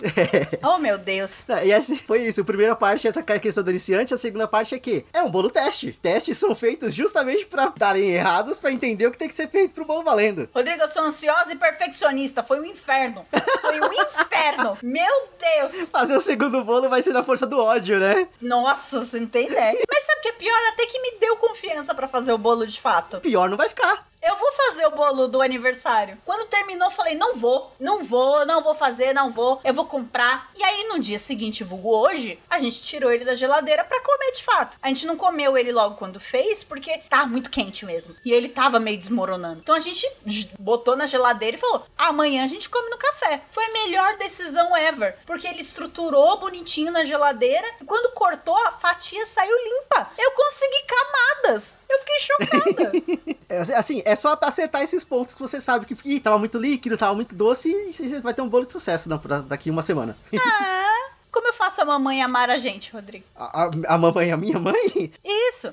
[0.63, 1.43] Oh, meu Deus.
[1.47, 2.41] Não, E assim, foi isso.
[2.41, 5.31] A primeira parte é essa questão do iniciante, a segunda parte é que é um
[5.31, 5.93] bolo teste.
[6.01, 9.75] Testes são feitos justamente pra darem errados, pra entender o que tem que ser feito
[9.75, 10.49] pro bolo valendo.
[10.55, 12.43] Rodrigo, eu sou ansiosa e perfeccionista.
[12.43, 13.27] Foi um inferno.
[13.61, 14.79] Foi um inferno.
[14.83, 15.89] Meu Deus.
[15.91, 18.29] Fazer o segundo bolo vai ser na força do ódio, né?
[18.41, 19.79] Nossa, você não tem ideia.
[19.89, 20.59] Mas sabe o que é pior?
[20.73, 23.04] Até que me deu confiança pra fazer o bolo de fato.
[23.23, 24.07] Pior não vai ficar.
[24.27, 26.19] Eu vou fazer o bolo do aniversário.
[26.25, 30.51] Quando terminou, falei: não vou, não vou, não vou fazer, não vou, eu vou comprar.
[30.57, 34.33] E aí, no dia seguinte, vulgo hoje, a gente tirou ele da geladeira pra comer
[34.33, 34.79] de fato.
[34.81, 38.17] A gente não comeu ele logo quando fez, porque tá muito quente mesmo.
[38.25, 39.61] E ele tava meio desmoronando.
[39.61, 40.11] Então a gente
[40.59, 43.43] botou na geladeira e falou: amanhã a gente come no café.
[43.51, 45.19] Foi a melhor decisão ever.
[45.27, 47.67] Porque ele estruturou bonitinho na geladeira.
[47.81, 50.09] E quando cortou, a fatia saiu limpa.
[50.17, 51.79] Eu consegui camadas.
[51.89, 52.93] Eu fiquei chocada.
[53.47, 56.97] É, Assim, é só acertar esses pontos que você sabe que Ih, tava muito líquido,
[56.99, 60.17] tava muito doce e você vai ter um bolo de sucesso não, daqui uma semana.
[60.39, 63.25] Ah, como eu faço a mamãe amar a gente, Rodrigo?
[63.35, 65.13] A, a, a mamãe, a minha mãe?
[65.25, 65.73] Isso.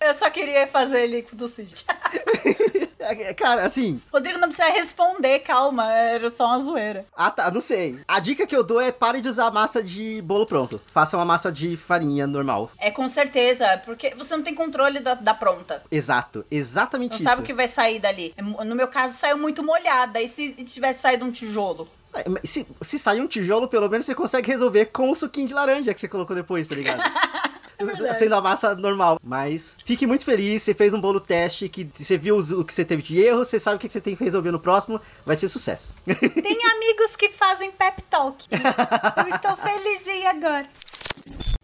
[0.00, 1.84] Eu só queria fazer líquido Cid.
[3.02, 7.04] É, Cara, assim, Rodrigo não precisa responder, calma, era só uma zoeira.
[7.16, 7.98] ah tá, não sei.
[8.06, 10.80] A dica que eu dou é pare de usar massa de bolo pronto.
[10.92, 12.70] Faça uma massa de farinha normal.
[12.78, 15.82] É com certeza, porque você não tem controle da, da pronta.
[15.90, 17.24] Exato, exatamente Não isso.
[17.24, 18.32] sabe o que vai sair dali.
[18.36, 20.20] É No meu caso, saiu muito molhada.
[20.20, 21.88] E se tivesse saído um tijolo?
[22.14, 25.54] É, Se, se sair um tijolo, pelo menos você consegue resolver com o suquinho de
[25.54, 27.00] laranja que você colocou depois, tá ligado?
[27.78, 28.14] É.
[28.14, 29.18] Sendo a massa normal.
[29.22, 32.72] Mas fique muito feliz, você fez um bolo teste, que você viu os- o que
[32.72, 35.36] você teve de erro, você sabe o que você tem que resolver no próximo, vai
[35.36, 35.94] ser sucesso.
[36.06, 38.46] Tem amigos que fazem pep talk.
[38.50, 40.68] Eu estou felizinha agora.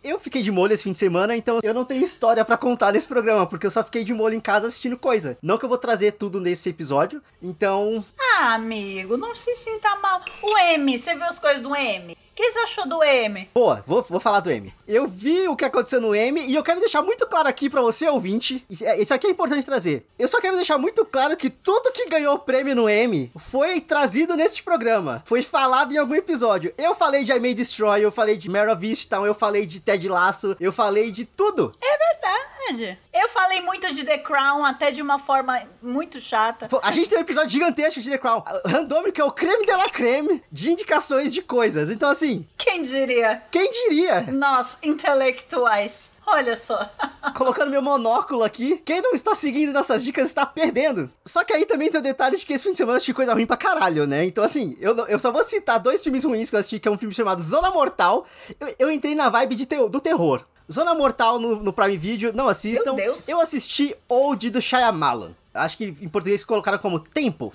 [0.03, 2.93] Eu fiquei de molho esse fim de semana, então eu não tenho história pra contar
[2.93, 5.37] nesse programa, porque eu só fiquei de molho em casa assistindo coisa.
[5.43, 8.03] Não que eu vou trazer tudo nesse episódio, então.
[8.37, 10.21] Ah, amigo, não se sinta mal.
[10.41, 12.17] O M, você viu as coisas do M?
[12.39, 13.51] O que você achou do M?
[13.53, 14.73] Boa, vou, vou falar do M.
[14.87, 17.83] Eu vi o que aconteceu no M e eu quero deixar muito claro aqui pra
[17.83, 18.65] você, ouvinte.
[18.71, 20.07] Isso é- isso aqui é importante trazer.
[20.17, 24.37] Eu só quero deixar muito claro que tudo que ganhou prêmio no M foi trazido
[24.37, 25.21] neste programa.
[25.27, 26.73] Foi falado em algum episódio.
[26.79, 29.81] Eu falei de I May Destroy, eu falei de Mare of Easttown, eu falei de
[29.81, 31.73] Ted Lasso, eu falei de tudo.
[31.83, 32.99] É verdade.
[33.15, 36.69] Eu falei muito de The Crown, até de uma forma muito chata.
[36.69, 38.45] Pô, a gente tem um episódio gigantesco de The Crown.
[38.65, 41.91] Randômico é o creme de la creme de indicações de coisas.
[41.91, 43.43] Então, assim, Quem diria?
[43.51, 44.23] quem diria?
[44.33, 46.11] Nós, intelectuais.
[46.27, 46.79] Olha só.
[47.35, 51.11] Colocando meu monóculo aqui, quem não está seguindo nossas dicas está perdendo.
[51.25, 53.15] Só que aí também tem o detalhe de que esse fim de semana eu assisti
[53.15, 54.27] coisa ruim pra caralho, né?
[54.27, 56.91] Então, assim, eu, eu só vou citar dois filmes ruins que eu assisti, que é
[56.91, 58.27] um filme chamado Zona Mortal.
[58.61, 60.45] Eu, eu entrei na vibe de do terror.
[60.71, 62.93] Zona Mortal no, no Prime Video, não assistam.
[62.93, 63.27] Meu Deus.
[63.27, 65.35] Eu assisti Old do Shyamalan.
[65.55, 67.55] Acho que em português colocaram como Tempo.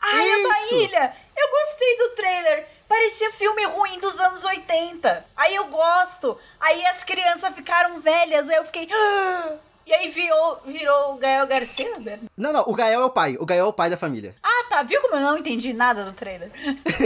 [0.00, 0.74] Ai, eu da Isso.
[0.74, 1.16] ilha!
[1.58, 2.66] Gostei do trailer.
[2.88, 5.26] Parecia filme ruim dos anos 80.
[5.36, 6.38] Aí eu gosto.
[6.60, 8.48] Aí as crianças ficaram velhas.
[8.48, 8.88] Aí eu fiquei.
[8.92, 12.28] "Ah!" E aí virou, virou o Gael Garcia, Berna.
[12.36, 13.38] Não, não, o Gael é o pai.
[13.40, 14.34] O Gael é o pai da família.
[14.42, 14.82] Ah, tá.
[14.82, 16.52] Viu como eu não entendi nada do trailer?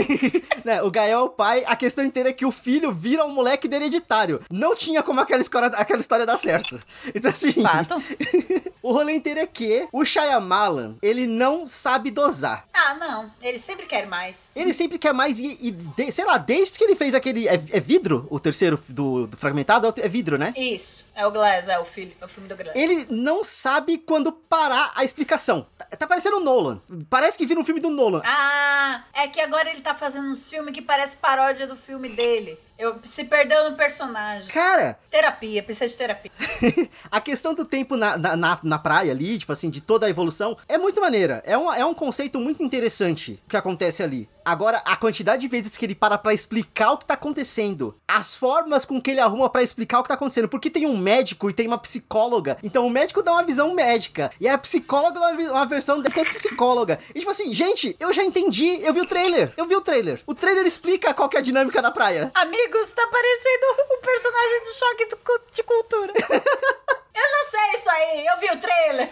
[0.65, 3.29] né, o Gael é o pai, a questão inteira é que o filho vira um
[3.29, 4.41] moleque do hereditário.
[4.51, 6.77] Não tinha como aquela história, aquela história dar certo.
[7.15, 7.53] Então assim.
[7.53, 7.95] Fato.
[8.83, 12.65] o rolê inteiro é que o Shyamalan, ele não sabe dosar.
[12.73, 13.31] Ah, não.
[13.41, 14.49] Ele sempre quer mais.
[14.53, 17.47] Ele sempre quer mais e, e de- sei lá, desde que ele fez aquele.
[17.47, 18.27] É, é vidro?
[18.29, 19.93] O terceiro do, do fragmentado?
[19.95, 20.53] É vidro, né?
[20.57, 21.05] Isso.
[21.15, 22.72] É o Glass, é o, filho, é o filme do Glass.
[22.75, 25.67] Ele não sabe quando parar a explicação.
[25.77, 26.81] Tá, tá parecendo o Nolan.
[27.09, 28.21] Parece que vira um filme do Nolan.
[28.25, 32.57] Ah, é que agora ele tá fazendo uns filmes que parece paródia do filme dele.
[32.77, 34.49] Eu se perdeu no personagem.
[34.49, 36.31] Cara, Terapia, precisa de terapia.
[37.11, 40.57] a questão do tempo na, na, na, praia ali, tipo assim, de toda a evolução,
[40.67, 41.41] é muito maneira.
[41.45, 44.27] É um, é um conceito muito interessante que acontece ali.
[44.45, 48.35] Agora, a quantidade de vezes que ele para pra explicar o que tá acontecendo, as
[48.35, 51.49] formas com que ele arruma pra explicar o que tá acontecendo, porque tem um médico
[51.49, 55.29] e tem uma psicóloga, então o médico dá uma visão médica, e a psicóloga dá
[55.29, 56.99] uma, versão da psicóloga.
[57.15, 60.19] E tipo assim, gente, eu já entendi, eu vi o trailer, eu vi o trailer.
[60.27, 62.29] O trailer explica qual que é a dinâmica da praia.
[62.63, 65.07] Amigos, tá parecendo o personagem do choque
[65.51, 66.13] de cultura.
[67.13, 69.09] eu já sei isso aí, eu vi o trailer.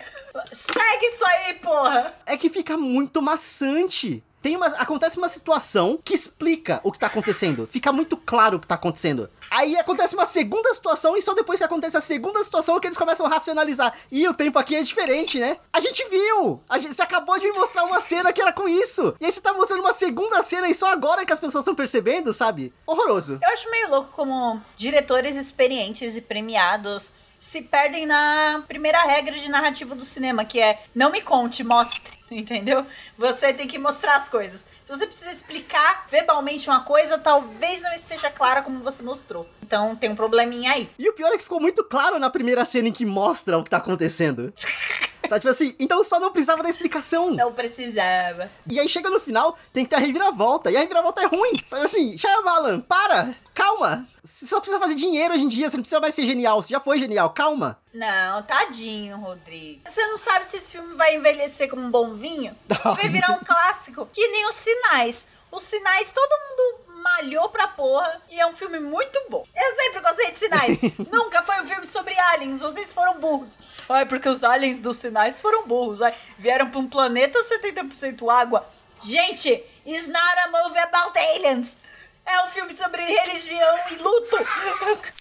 [0.53, 2.15] Segue isso aí, porra.
[2.25, 4.23] é que fica muito maçante.
[4.41, 7.67] Tem uma, acontece uma situação que explica o que tá acontecendo.
[7.67, 9.30] Fica muito claro o que tá acontecendo.
[9.51, 12.97] Aí acontece uma segunda situação e só depois que acontece a segunda situação que eles
[12.97, 13.93] começam a racionalizar.
[14.12, 15.58] E o tempo aqui é diferente, né?
[15.73, 16.62] A gente viu!
[16.69, 19.13] A gente, você acabou de me mostrar uma cena que era com isso.
[19.19, 21.75] E aí você tá mostrando uma segunda cena e só agora que as pessoas estão
[21.75, 22.73] percebendo, sabe?
[22.88, 23.39] Horroroso.
[23.43, 29.49] Eu acho meio louco como diretores experientes e premiados se perdem na primeira regra de
[29.49, 32.86] narrativa do cinema, que é não me conte, mostre, entendeu?
[33.17, 34.65] Você tem que mostrar as coisas.
[34.84, 39.48] Se você precisa explicar verbalmente uma coisa, talvez não esteja clara como você mostrou.
[39.62, 40.89] Então tem um probleminha aí.
[40.98, 43.63] E o pior é que ficou muito claro na primeira cena em que mostra o
[43.63, 44.54] que tá acontecendo.
[45.27, 47.31] Sabe, tipo assim, então só não precisava da explicação.
[47.31, 48.51] Não precisava.
[48.69, 50.71] E aí chega no final, tem que ter a reviravolta.
[50.71, 51.53] E a reviravolta é ruim.
[51.65, 53.34] Sabe assim, Shyamalan, para!
[53.53, 54.07] Calma!
[54.23, 56.62] Você só precisa fazer dinheiro hoje em dia, você não precisa mais ser genial.
[56.62, 57.79] Você já foi genial, calma.
[57.93, 59.81] Não, tadinho, Rodrigo.
[59.86, 62.55] Você não sabe se esse filme vai envelhecer como um bom vinho?
[62.84, 64.07] Vai virar um clássico.
[64.12, 65.27] Que nem os sinais.
[65.51, 69.45] Os sinais, todo mundo malhou pra porra e é um filme muito bom.
[69.55, 70.77] Eu sempre gostei de sinais.
[71.11, 73.59] Nunca foi um filme sobre aliens, vocês foram burros.
[73.89, 76.01] Ai, porque os aliens dos sinais foram burros.
[76.01, 78.65] Ai, vieram pra um planeta 70% água.
[79.03, 79.49] Gente,
[79.85, 81.77] it's not a movie about aliens.
[82.25, 84.37] É um filme sobre religião e luto.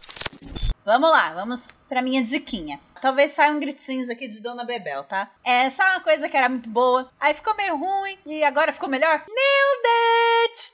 [0.85, 2.81] Vamos lá, vamos pra minha diquinha.
[3.03, 5.31] Talvez saiam gritinhos aqui de Dona Bebel, tá?
[5.45, 8.89] É, sabe uma coisa que era muito boa, aí ficou meio ruim e agora ficou
[8.89, 9.25] melhor?
[9.29, 9.87] Nailed
[10.45, 10.73] it!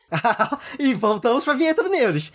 [0.79, 2.33] e voltamos pra vinheta do Neudes.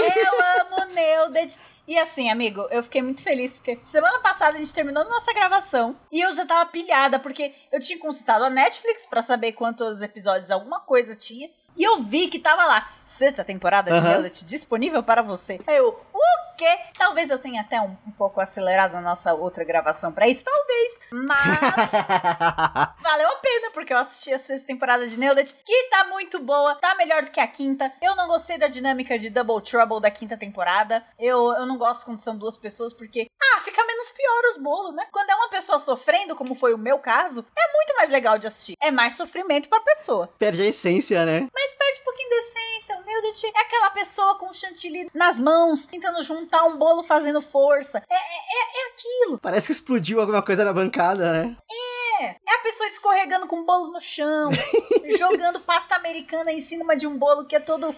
[0.00, 1.56] Eu amo Nailed.
[1.86, 5.94] E assim, amigo, eu fiquei muito feliz porque semana passada a gente terminou nossa gravação
[6.10, 10.50] e eu já tava pilhada porque eu tinha consultado a Netflix para saber quantos episódios
[10.50, 11.50] alguma coisa tinha.
[11.76, 14.46] E eu vi que tava lá, sexta temporada de uhum.
[14.46, 15.60] disponível para você.
[15.66, 16.78] Eu, o quê?
[16.96, 20.98] Talvez eu tenha até um, um pouco acelerado a nossa outra gravação pra isso, talvez.
[21.12, 21.90] Mas
[23.02, 26.74] valeu a pena, porque eu assisti a sexta temporada de It, que tá muito boa,
[26.76, 27.92] tá melhor do que a quinta.
[28.00, 31.04] Eu não gostei da dinâmica de Double Trouble da quinta temporada.
[31.18, 34.94] Eu, eu não gosto quando são duas pessoas, porque, ah, fica menos pior os bolos,
[34.94, 35.06] né?
[35.10, 38.46] Quando é uma pessoa sofrendo, como foi o meu caso, é muito mais legal de
[38.46, 38.74] assistir.
[38.80, 40.28] É mais sofrimento pra pessoa.
[40.38, 41.46] Perde a essência, né?
[41.52, 42.96] Mas perde um essência.
[42.96, 48.02] O It é aquela pessoa com chantilly nas mãos, tentando juntar um bolo fazendo força.
[48.08, 49.38] É, é, é, é aquilo.
[49.38, 51.56] Parece que explodiu alguma coisa na bancada, né?
[51.70, 51.94] É.
[52.22, 54.50] É a pessoa escorregando com o bolo no chão,
[55.18, 57.94] jogando pasta americana em cima de um bolo que é todo.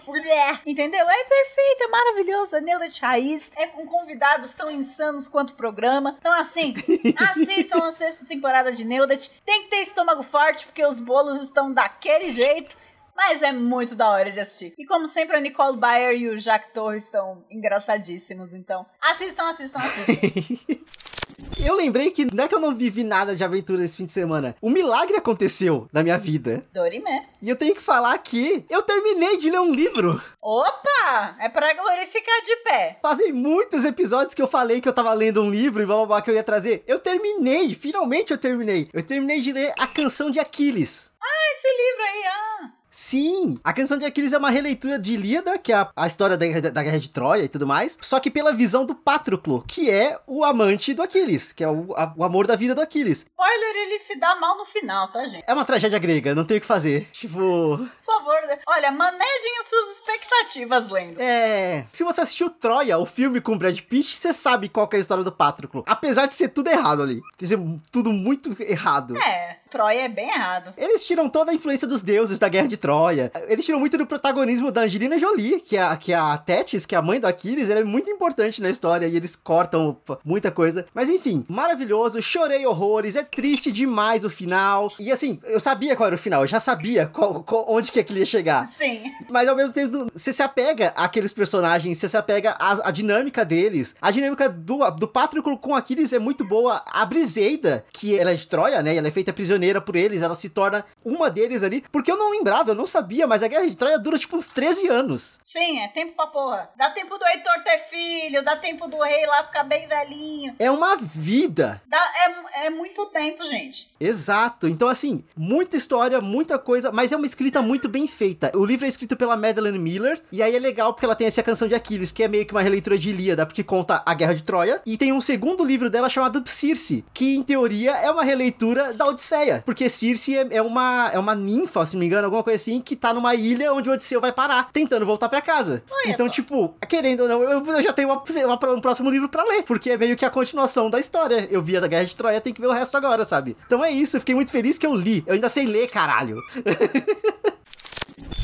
[0.65, 1.07] Entendeu?
[1.07, 2.55] É perfeito, é maravilhoso.
[2.55, 3.51] É It raiz.
[3.55, 6.17] É com convidados tão insanos quanto o programa.
[6.19, 6.73] Então, assim,
[7.29, 9.31] assistam a sexta temporada de It.
[9.45, 12.75] Tem que ter estômago forte, porque os bolos estão daquele jeito.
[13.17, 14.75] Mas é muito da hora de assistir.
[14.77, 18.53] E como sempre, a Nicole Bayer e o Jack Torres estão engraçadíssimos.
[18.53, 20.13] Então, assistam, assistam, assistam.
[21.59, 24.11] Eu lembrei que não é que eu não vivi nada de aventura esse fim de
[24.11, 24.55] semana.
[24.61, 26.63] Um milagre aconteceu na minha vida.
[26.73, 27.29] Dorimé.
[27.41, 30.21] E eu tenho que falar que eu terminei de ler um livro.
[30.41, 31.35] Opa!
[31.39, 32.99] É pra glorificar de pé.
[33.01, 36.05] Fazem muitos episódios que eu falei que eu tava lendo um livro e blá blá
[36.05, 36.83] blá que eu ia trazer.
[36.87, 38.89] Eu terminei, finalmente eu terminei.
[38.93, 41.11] Eu terminei de ler A Canção de Aquiles.
[41.21, 42.76] Ah, esse livro aí, ah.
[42.99, 46.35] Sim, a Canção de Aquiles é uma releitura de Ilíada, que é a, a história
[46.35, 49.87] da, da, Guerra de Troia e tudo mais, só que pela visão do Patroclo, que
[49.91, 53.19] é o amante do Aquiles, que é o, a- o amor da vida do Aquiles.
[53.19, 55.43] Spoiler, ele se dá mal no final, tá, gente?
[55.47, 57.07] É uma tragédia grega, não tem o que fazer.
[57.13, 57.37] Tipo,
[57.77, 58.57] Por favor, né?
[58.67, 61.21] olha, manejem as suas expectativas lendo.
[61.21, 61.85] é.
[61.93, 65.23] Se você assistiu Troia, o filme com Brad Pitt, você sabe qual é a história
[65.23, 65.83] do Patroclo.
[65.87, 67.21] Apesar de ser tudo errado ali.
[67.39, 67.59] Ser
[67.91, 69.15] tudo muito errado.
[69.17, 70.73] É, Troia é bem errado.
[70.77, 73.31] Eles tiram toda a influência dos deuses da Guerra de Troia.
[73.47, 76.85] Eles tiram muito do protagonismo da Angelina Jolie, que é, a- que é a Tétis,
[76.85, 77.69] que é a mãe do Aquiles.
[77.69, 80.85] Ela é muito importante na história e eles cortam muita coisa.
[80.93, 82.21] Mas enfim, maravilhoso.
[82.21, 83.15] Chorei horrores.
[83.15, 84.91] É triste demais o final.
[84.99, 86.41] E assim, eu sabia qual era o final.
[86.43, 88.65] Eu já sabia qual- qual- onde que aquilo ia chegar.
[88.65, 89.11] Sim.
[89.29, 93.43] Mas ao mesmo tempo, você se apega àqueles personagens, você se apega à, à dinâmica
[93.43, 93.95] deles.
[94.01, 96.81] A dinâmica do, do Patroclo com Aquiles é muito boa.
[96.87, 98.95] A Briseida, que ela é de Troia, né?
[98.95, 101.83] Ela é feita prisioneira por eles, ela se torna uma deles ali.
[101.91, 104.47] Porque eu não lembrava, eu não sabia, mas a Guerra de Troia dura tipo uns
[104.47, 105.39] 13 anos.
[105.43, 106.69] Sim, é tempo pra porra.
[106.75, 110.55] Dá tempo do Heitor ter filho, dá tempo do rei lá ficar bem velhinho.
[110.59, 111.81] É uma vida.
[111.87, 113.89] Dá, é, é muito tempo, gente.
[113.99, 114.67] Exato.
[114.67, 118.51] Então, assim, muita história, muita coisa, mas é uma escrita muito bem feita.
[118.55, 121.43] O livro é escrito pela Madeleine Miller, e aí é legal porque ela tem essa
[121.43, 124.33] canção de Aquiles, que é meio que uma releitura de Ilíada, porque conta a Guerra
[124.33, 128.23] de Troia, e tem um segundo livro dela chamado Circe, que em teoria é uma
[128.23, 129.46] releitura da Odisseia.
[129.47, 129.63] Troia.
[129.65, 132.81] Porque Circe é, é uma, é uma ninfa, se não me engano, alguma coisa assim,
[132.81, 135.83] que tá numa ilha onde o Odisseu vai parar, tentando voltar pra casa.
[135.89, 136.31] Olha então, só.
[136.33, 139.63] tipo, querendo ou não, eu, eu já tenho uma, uma- um próximo livro pra ler,
[139.63, 141.47] porque é meio que a continuação da história.
[141.49, 143.55] Eu vi a da Guerra de Troia, tem que ver o resto agora, sabe?
[143.65, 145.23] Então é isso, eu fiquei muito feliz que eu li.
[145.25, 146.41] Eu ainda sei ler, caralho.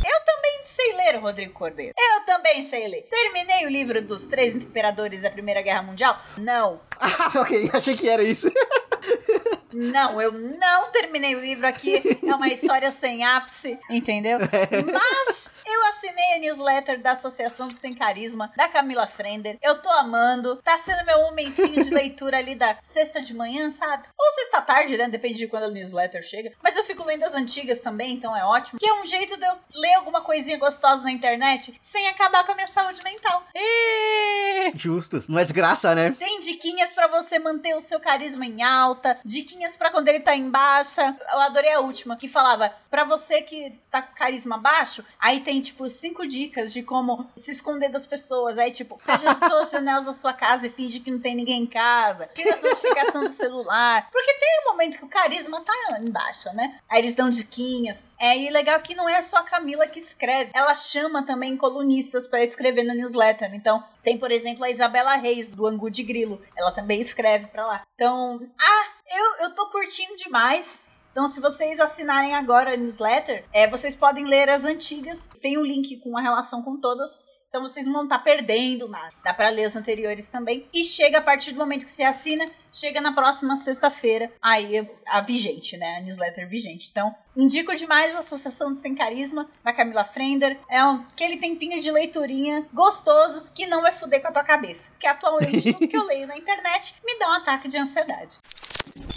[0.06, 1.94] Eu também sei ler, Rodrigo Cordeiro.
[1.98, 3.04] Eu também sei ler.
[3.10, 6.18] Terminei o livro dos Três Imperadores da Primeira Guerra Mundial?
[6.38, 6.80] Não.
[7.06, 8.50] Ah, ok, achei que era isso.
[9.74, 12.02] Não, eu não terminei o livro aqui.
[12.24, 14.40] É uma história sem ápice, entendeu?
[14.40, 19.58] Mas eu assinei a newsletter da Associação do Sem Carisma, da Camila Frender.
[19.62, 20.58] Eu tô amando.
[20.58, 24.08] Tá sendo meu momentinho de leitura ali da sexta de manhã, sabe?
[24.18, 25.10] Ou sexta tarde, né?
[25.10, 26.54] Depende de quando a newsletter chega.
[26.62, 28.80] Mas eu fico lendo as antigas também, então é ótimo.
[28.80, 32.52] Que é um jeito de eu ler alguma coisinha gostosa na internet sem acabar com
[32.52, 33.44] a minha saúde mental.
[33.56, 34.72] E...
[34.76, 35.24] Justo.
[35.28, 36.12] Não é desgraça, né?
[36.18, 40.36] Tem diquinhas pra você manter o seu carisma em alta, diquinhas pra quando ele tá
[40.36, 41.16] em baixa.
[41.32, 45.62] Eu adorei a última, que falava pra você que tá com carisma baixo, aí tem
[45.62, 48.58] tipo cinco dicas de como se esconder das pessoas.
[48.58, 51.68] Aí tipo, fecha as janelas da sua casa e finge que não tem ninguém em
[51.68, 52.30] casa.
[52.34, 54.10] Tira as notificações do celular.
[54.12, 54.33] Porque
[54.74, 56.78] momento que o carisma tá em baixa, né?
[56.90, 58.04] Aí eles dão diquinhas.
[58.20, 60.52] É, e legal que não é só a Camila que escreve.
[60.54, 63.54] Ela chama também colunistas pra escrever na newsletter.
[63.54, 66.42] Então, tem, por exemplo, a Isabela Reis, do Angu de Grilo.
[66.58, 67.84] Ela também escreve pra lá.
[67.96, 70.80] Então, ah, eu, eu tô curtindo demais.
[71.12, 75.30] Então, se vocês assinarem agora a newsletter, é, vocês podem ler as antigas.
[75.42, 77.20] Tem um link com a relação com todas.
[77.54, 79.14] Então, vocês não vão estar perdendo nada.
[79.24, 80.68] Dá pra ler as anteriores também.
[80.74, 84.34] E chega a partir do momento que você assina, chega na próxima sexta-feira.
[84.42, 85.98] Aí, a vigente, né?
[85.98, 86.88] A newsletter vigente.
[86.90, 90.60] Então, indico demais a Associação do Sem Carisma, da Camila Frender.
[90.68, 94.90] É um, aquele tempinho de leiturinha gostoso que não vai fuder com a tua cabeça.
[95.00, 98.40] Que atualmente tudo que eu leio na internet me dá um ataque de ansiedade.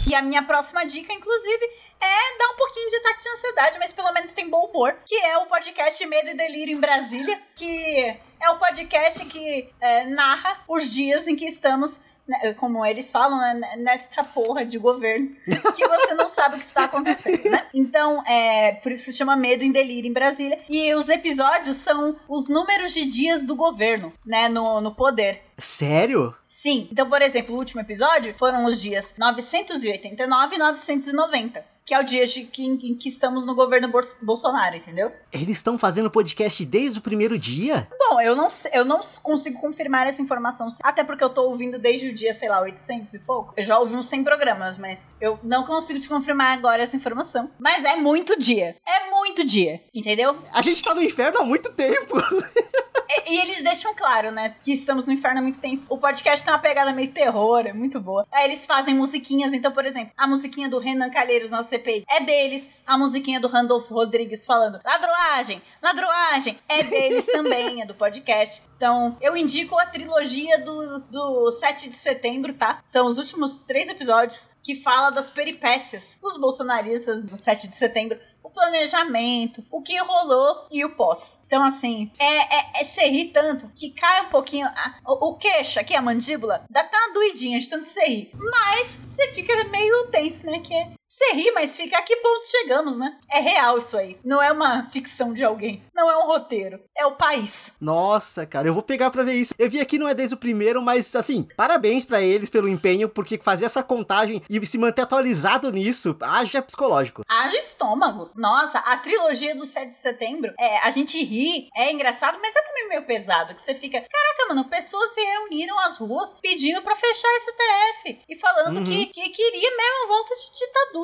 [0.07, 1.65] E a minha próxima dica, inclusive,
[1.99, 5.15] é dar um pouquinho de ataque de ansiedade, mas pelo menos tem bom humor, que
[5.15, 10.61] é o podcast Medo e Delírio em Brasília, que é o podcast que é, narra
[10.67, 15.29] os dias em que estamos, né, como eles falam, né, nesta porra de governo,
[15.75, 17.67] que você não sabe o que está acontecendo, né?
[17.73, 20.59] Então, é por isso que se chama Medo e Delírio em Brasília.
[20.69, 25.41] E os episódios são os números de dias do governo, né, no, no poder.
[25.57, 26.35] Sério?
[26.45, 26.87] Sim.
[26.91, 31.76] Então, por exemplo, o último episódio foram os dias 989 e 990.
[31.87, 35.09] Que é o dia de que, em que estamos no governo Bol- Bolsonaro, entendeu?
[35.31, 37.87] Eles estão fazendo podcast desde o primeiro dia?
[37.97, 40.67] Bom, eu não, eu não consigo confirmar essa informação.
[40.83, 43.53] Até porque eu tô ouvindo desde o dia, sei lá, 800 e pouco.
[43.55, 47.49] Eu já ouvi uns 100 programas, mas eu não consigo te confirmar agora essa informação.
[47.57, 48.75] Mas é muito dia.
[48.85, 50.37] É muito dia, entendeu?
[50.51, 52.15] A gente tá no inferno há muito tempo.
[53.27, 55.85] E, eles deixam claro, né, que estamos no inferno há muito tempo.
[55.89, 58.25] O podcast tem uma pegada meio terror, é muito boa.
[58.31, 62.23] Aí eles fazem musiquinhas, então, por exemplo, a musiquinha do Renan Calheiros na CPI é
[62.23, 62.69] deles.
[62.85, 68.63] A musiquinha do Randolfo Rodrigues falando ladroagem, ladroagem, é deles também, é do podcast.
[68.75, 72.79] Então, eu indico a trilogia do, do 7 de setembro, tá?
[72.83, 78.19] São os últimos três episódios que fala das peripécias dos bolsonaristas no 7 de setembro
[78.57, 81.39] planejamento, o que rolou e o pós.
[81.45, 85.35] Então, assim, é, é, é se rir tanto que cai um pouquinho a- o, o
[85.35, 88.31] queixo aqui, a mandíbula, dá tá uma doidinha de tanto se rir.
[88.33, 90.59] Mas você fica meio tenso, né?
[90.59, 93.17] Que é você ri, mas fica a que ponto chegamos, né?
[93.31, 94.19] É real isso aí.
[94.25, 95.81] Não é uma ficção de alguém.
[95.95, 96.79] Não é um roteiro.
[96.95, 97.71] É o país.
[97.79, 99.53] Nossa, cara, eu vou pegar pra ver isso.
[99.57, 103.07] Eu vi aqui não é desde o primeiro, mas assim, parabéns pra eles pelo empenho,
[103.07, 107.23] porque fazer essa contagem e se manter atualizado nisso, haja psicológico.
[107.27, 108.29] Haja estômago.
[108.35, 112.61] Nossa, a trilogia do 7 de setembro, é, a gente ri, é engraçado, mas é
[112.63, 116.95] também meio pesado, que você fica, caraca, mano, pessoas se reuniram às ruas pedindo pra
[116.95, 118.83] fechar esse TF e falando Uhum.
[118.83, 120.97] que, que queria mesmo a volta de ditadura.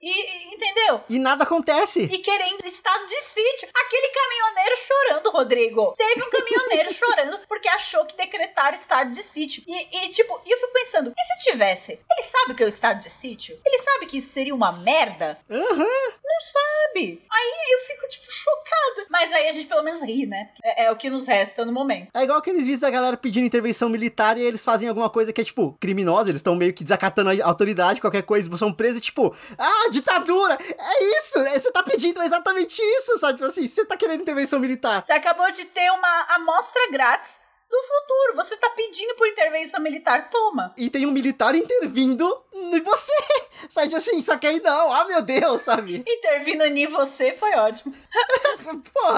[0.00, 1.00] E, e- entendeu?
[1.08, 2.02] E nada acontece.
[2.04, 3.68] E querendo estado de sítio.
[3.74, 5.94] Aquele caminhoneiro chorando, Rodrigo.
[5.96, 9.62] Teve um caminhoneiro chorando porque achou que decretaram estado de sítio.
[9.66, 11.92] E, e, tipo, e eu fico pensando, e se tivesse?
[11.92, 13.58] Ele sabe o que é o estado de sítio?
[13.64, 15.38] Ele sabe que isso seria uma merda?
[15.50, 15.78] Aham.
[16.24, 17.22] Não sabe.
[17.30, 19.06] Aí eu fico, tipo, chocada.
[19.10, 20.50] Mas aí a gente pelo menos ri, né?
[20.64, 22.08] É, é o que nos resta no momento.
[22.14, 25.40] É igual aqueles vídeos da galera pedindo intervenção militar e eles fazem alguma coisa que
[25.40, 29.31] é, tipo, criminosa, eles estão meio que desacatando a autoridade, qualquer coisa, são presos, tipo,
[29.58, 30.58] ah, ditadura!
[30.60, 31.38] É isso!
[31.38, 33.34] é- Você tá pedindo exatamente isso, sabe?
[33.38, 35.02] Tipo assim, você tá querendo intervenção militar.
[35.02, 37.40] Você acabou de ter uma amostra grátis
[37.72, 38.36] do futuro.
[38.36, 40.74] Você tá pedindo por intervenção militar, toma.
[40.76, 43.12] E tem um militar intervindo em você.
[43.68, 46.04] Sai assim, só que aí não, ah meu Deus, sabe?
[46.06, 47.94] Intervindo em você foi ótimo.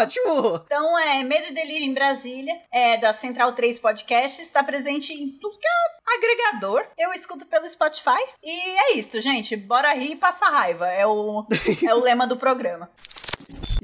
[0.08, 0.62] Tipo.
[0.64, 5.30] Então é Medo e Delírio em Brasília, é da Central 3 Podcast, está presente em
[5.30, 6.86] tudo que é agregador.
[6.98, 8.22] Eu escuto pelo Spotify.
[8.42, 9.56] E é isso, gente.
[9.56, 10.86] Bora rir e passar raiva.
[10.88, 11.46] É o,
[11.84, 12.90] é o lema do programa.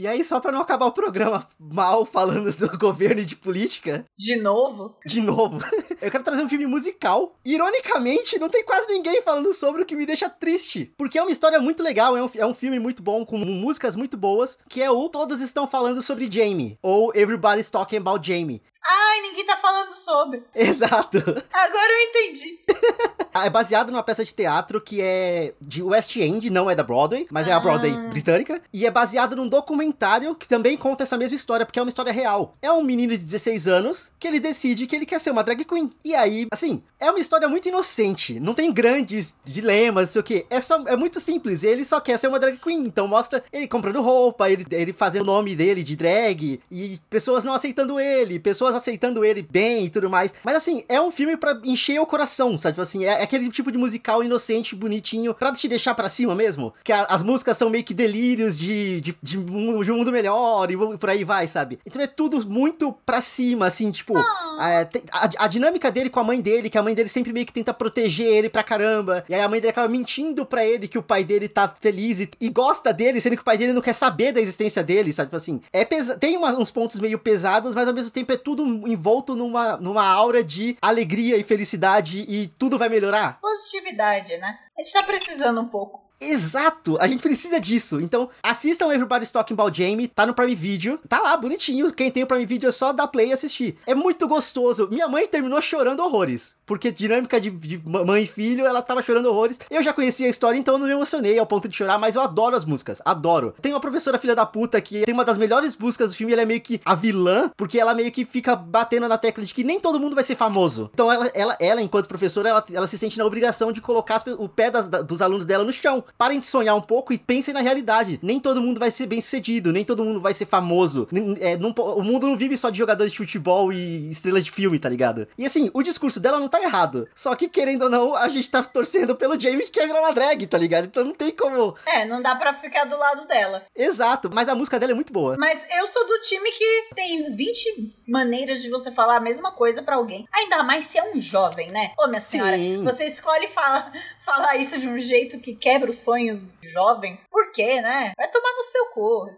[0.01, 4.03] E aí, só pra não acabar o programa mal falando do governo e de política.
[4.17, 4.97] De novo?
[5.05, 5.59] De novo.
[6.01, 7.35] Eu quero trazer um filme musical.
[7.45, 10.91] Ironicamente, não tem quase ninguém falando sobre o que me deixa triste.
[10.97, 13.95] Porque é uma história muito legal, é um, é um filme muito bom, com músicas
[13.95, 16.79] muito boas, que é o Todos Estão Falando Sobre Jamie.
[16.81, 18.63] Ou Everybody's Talking About Jamie.
[18.87, 20.43] Ai, ninguém tá falando sobre.
[20.55, 21.19] Exato.
[21.53, 22.59] Agora eu entendi.
[23.35, 27.27] é baseado numa peça de teatro que é de West End, não é da Broadway,
[27.31, 27.51] mas ah.
[27.51, 28.61] é a Broadway britânica.
[28.73, 32.13] E é baseado num documentário que também conta essa mesma história, porque é uma história
[32.13, 32.57] real.
[32.63, 35.65] É um menino de 16 anos que ele decide que ele quer ser uma drag
[35.65, 35.91] queen.
[36.05, 38.41] E aí, assim, é uma história muito inocente.
[38.41, 40.47] Não tem grandes dilemas, não sei o quê.
[40.51, 41.65] É, só, é muito simples.
[41.65, 42.81] Ele só quer ser uma drag queen.
[42.81, 47.45] Então mostra ele comprando roupa, ele, ele fazendo o nome dele de drag, e pessoas
[47.45, 50.33] não aceitando ele, pessoas pessoas aceitando ele bem e tudo mais.
[50.45, 52.75] Mas assim, é um filme para encher o coração, sabe?
[52.75, 56.73] Tipo assim, é, aquele tipo de musical inocente, bonitinho, pra te deixar para cima mesmo.
[56.85, 60.13] Que a, as músicas são meio que delírios de, de, de, um, de um mundo
[60.13, 61.79] melhor e por aí vai, sabe?
[61.85, 64.17] Então é tudo muito pra cima, assim, tipo.
[64.17, 67.47] A, a, a, dinâmica dele com a mãe dele, que a mãe dele sempre meio
[67.47, 69.25] que tenta proteger ele pra caramba.
[69.29, 72.21] E aí a mãe dele acaba mentindo pra ele que o pai dele tá feliz
[72.21, 75.13] e, e gosta dele, sendo que o pai dele não quer saber da existência dele,
[75.13, 75.29] sabe?
[75.29, 78.37] Tipo assim, é pesa tem uma, uns pontos meio pesados, mas ao mesmo tempo é
[78.37, 83.41] tudo envolto numa, numa aura de alegria e felicidade e tudo vai melhorar.
[83.41, 84.59] Positividade, né?
[84.79, 86.10] A gente tá precisando um pouco.
[86.21, 87.99] Exato, a gente precisa disso.
[87.99, 91.91] Então, assistam Everybody's Talking About Jamie, tá no Prime Video, tá lá, bonitinho.
[91.95, 93.79] Quem tem o Prime Video é só dar play e assistir.
[93.87, 94.87] É muito gostoso.
[94.91, 99.27] Minha mãe terminou chorando horrores, porque dinâmica de, de mãe e filho, ela tava chorando
[99.27, 99.61] horrores.
[99.71, 102.15] Eu já conhecia a história, então eu não me emocionei ao ponto de chorar, mas
[102.15, 103.55] eu adoro as músicas, adoro.
[103.63, 106.43] Tem uma professora filha da puta que tem uma das melhores músicas do filme, ela
[106.43, 109.65] é meio que a vilã, porque ela meio que fica batendo na tecla de que
[109.65, 110.91] nem todo mundo vai ser famoso.
[110.93, 114.49] Então ela, ela, ela enquanto professora, ela, ela se sente na obrigação de colocar o
[114.49, 117.61] pé das, dos alunos dela no chão parem de sonhar um pouco e pensem na
[117.61, 118.19] realidade.
[118.23, 121.09] Nem todo mundo vai ser bem sucedido, nem todo mundo vai ser famoso.
[121.41, 124.79] É, não, o mundo não vive só de jogadores de futebol e estrelas de filme,
[124.79, 125.27] tá ligado?
[125.37, 127.09] E assim, o discurso dela não tá errado.
[127.15, 130.13] Só que, querendo ou não, a gente tá torcendo pelo Jamie que quer virar uma
[130.13, 130.87] drag, tá ligado?
[130.87, 131.77] Então não tem como.
[131.87, 133.65] É, não dá pra ficar do lado dela.
[133.75, 135.37] Exato, mas a música dela é muito boa.
[135.39, 139.83] Mas eu sou do time que tem 20 maneiras de você falar a mesma coisa
[139.83, 140.27] para alguém.
[140.33, 141.93] Ainda mais se é um jovem, né?
[141.99, 142.83] Ô, minha senhora, Sim.
[142.83, 143.93] você escolhe fala,
[144.25, 147.19] falar isso de um jeito que quebra os sonhos jovem.
[147.31, 148.13] Por quê, né?
[148.17, 149.31] Vai tomar no seu cu.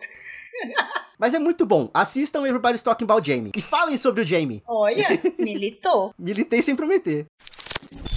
[1.19, 1.91] Mas é muito bom.
[1.95, 3.53] Assistam Everybody's Talking About Jamie.
[3.55, 4.63] E falem sobre o Jamie.
[4.67, 5.07] Olha,
[5.39, 6.15] militou.
[6.19, 7.27] Militei sem prometer.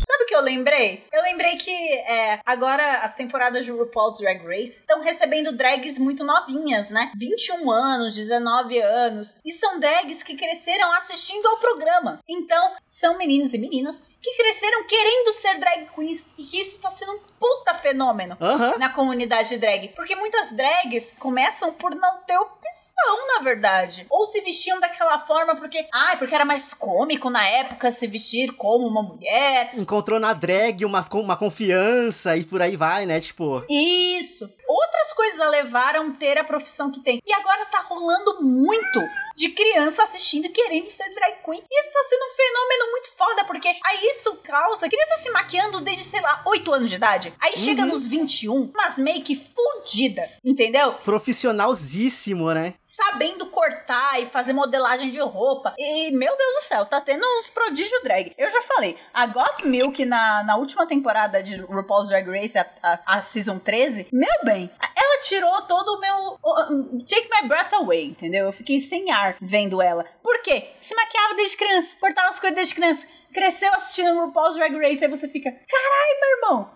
[0.08, 1.04] Sabe o que eu lembrei?
[1.12, 6.24] Eu lembrei que é, agora as temporadas de RuPaul's Drag Race estão recebendo drags muito
[6.24, 7.12] novinhas, né?
[7.18, 9.40] 21 anos, 19 anos.
[9.44, 12.20] E são drags que cresceram assistindo ao programa.
[12.28, 16.30] Então, são meninos e meninas que cresceram querendo ser drag queens.
[16.38, 18.80] E que isso tá sendo um puta fenômeno uhum.
[18.80, 19.90] na comunidade drag.
[19.90, 24.06] Porque muitas drags começam por não ter opção, na verdade.
[24.10, 28.52] Ou se vestiam daquela forma porque, ai, porque era mais cômico na época se vestir
[28.54, 29.72] como uma mulher.
[29.76, 33.20] Encontrou encontrou na drag uma, uma confiança e por aí vai, né?
[33.20, 33.64] Tipo.
[33.70, 34.50] Isso.
[34.68, 37.22] Outras coisas a levaram a ter a profissão que tem.
[37.26, 39.00] E agora tá rolando muito
[39.36, 41.62] de criança assistindo e querendo ser drag queen.
[41.70, 45.82] E isso tá sendo um fenômeno muito foda, porque aí isso causa criança se maquiando
[45.82, 47.34] desde, sei lá, 8 anos de idade.
[47.40, 47.58] Aí uhum.
[47.58, 50.94] chega nos 21, mas make fudida, entendeu?
[50.94, 52.76] Profissionalzíssimo, né?
[52.82, 55.74] Sabendo cortar e fazer modelagem de roupa.
[55.78, 58.34] E, meu Deus do céu, tá tendo uns prodígio drag.
[58.38, 62.66] Eu já falei, a Got Milk na, na última temporada de RuPaul's Drag Race, a,
[62.82, 66.40] a, a Season 13, meu bem, ela tirou todo o meu.
[67.06, 68.46] Take my breath away, entendeu?
[68.46, 70.06] Eu fiquei sem ar vendo ela.
[70.22, 70.70] Por quê?
[70.80, 75.10] Se maquiava desde criança, cortava as coisas desde criança, cresceu assistindo RuPaul's Drag Race, aí
[75.10, 76.72] você fica, carai, meu irmão,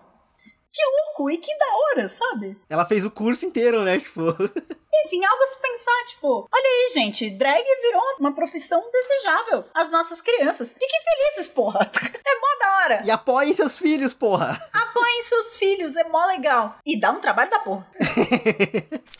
[0.72, 2.56] que louco e que da hora, sabe?
[2.68, 3.98] Ela fez o curso inteiro, né?
[3.98, 4.34] Tipo.
[4.92, 9.90] Enfim, algo a se pensar, tipo, olha aí, gente, drag virou uma profissão desejável às
[9.90, 10.72] nossas crianças.
[10.72, 11.90] Fiquem felizes, porra.
[12.30, 13.00] É mó da hora.
[13.04, 14.60] E apoiem seus filhos, porra.
[14.72, 16.76] Apoiem seus filhos, é mó legal.
[16.84, 17.86] E dá um trabalho da porra.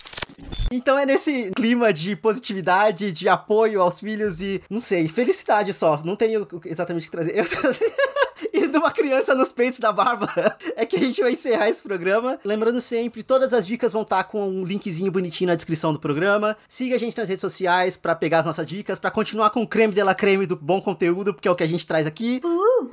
[0.73, 6.01] Então é nesse clima de positividade, de apoio aos filhos e, não sei, felicidade só.
[6.05, 7.37] Não tenho exatamente o que trazer.
[7.37, 7.45] Eu...
[8.71, 12.39] saindo uma criança nos peitos da Bárbara, é que a gente vai encerrar esse programa.
[12.45, 16.57] Lembrando sempre, todas as dicas vão estar com um linkzinho bonitinho na descrição do programa.
[16.69, 19.67] Siga a gente nas redes sociais para pegar as nossas dicas, para continuar com o
[19.67, 22.41] creme de la creme do bom conteúdo, porque é o que a gente traz aqui.
[22.45, 22.91] Uh!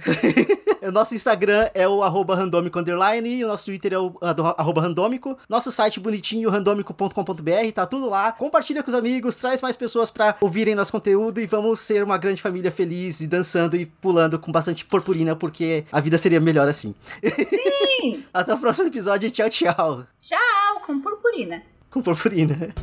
[0.88, 4.18] o nosso Instagram é o arroba randômico underline, e o nosso Twitter é o
[4.58, 5.38] arroba randômico.
[5.48, 8.32] Nosso site bonitinho, randômico.com.br, tá tudo lá.
[8.32, 12.18] Compartilha com os amigos, traz mais pessoas para ouvirem nosso conteúdo e vamos ser uma
[12.18, 16.68] grande família feliz e dançando e pulando com bastante purpurina, porque a vida seria melhor
[16.68, 16.94] assim.
[17.46, 18.24] Sim!
[18.34, 19.30] Até o próximo episódio.
[19.32, 20.06] Tchau, tchau.
[20.20, 21.64] Tchau, com purpurina.
[21.90, 22.74] Com purpurina.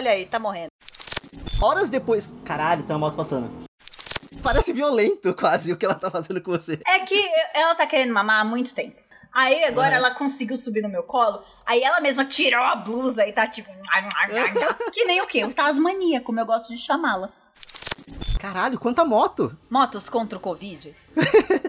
[0.00, 0.70] Olha aí, tá morrendo.
[1.60, 2.34] Horas depois.
[2.44, 3.50] Caralho, tem uma moto passando.
[4.42, 6.80] Parece violento quase o que ela tá fazendo com você.
[6.86, 8.98] É que ela tá querendo mamar há muito tempo.
[9.32, 9.96] Aí agora uhum.
[9.96, 11.44] ela conseguiu subir no meu colo.
[11.66, 13.70] Aí ela mesma tirou a blusa e tá tipo.
[14.90, 15.44] que nem o quê?
[15.44, 17.30] O Tasmania, como eu gosto de chamá-la.
[18.40, 19.54] Caralho, quanta moto!
[19.68, 20.96] Motos contra o Covid.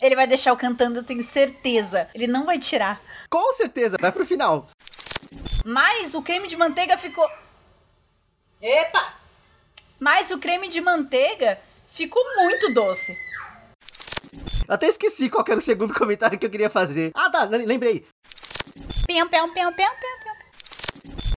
[0.00, 2.08] Ele vai deixar eu cantando, eu tenho certeza.
[2.14, 3.00] Ele não vai tirar.
[3.30, 4.68] Com certeza, vai pro final.
[5.64, 7.28] Mas o creme de manteiga ficou.
[8.60, 9.14] Epa!
[9.98, 13.16] Mas o creme de manteiga ficou muito doce.
[14.68, 17.12] Até esqueci qual era o segundo comentário que eu queria fazer.
[17.14, 18.06] Ah, tá, lembrei.
[19.06, 20.13] Pião, pião, pião, pião, pião.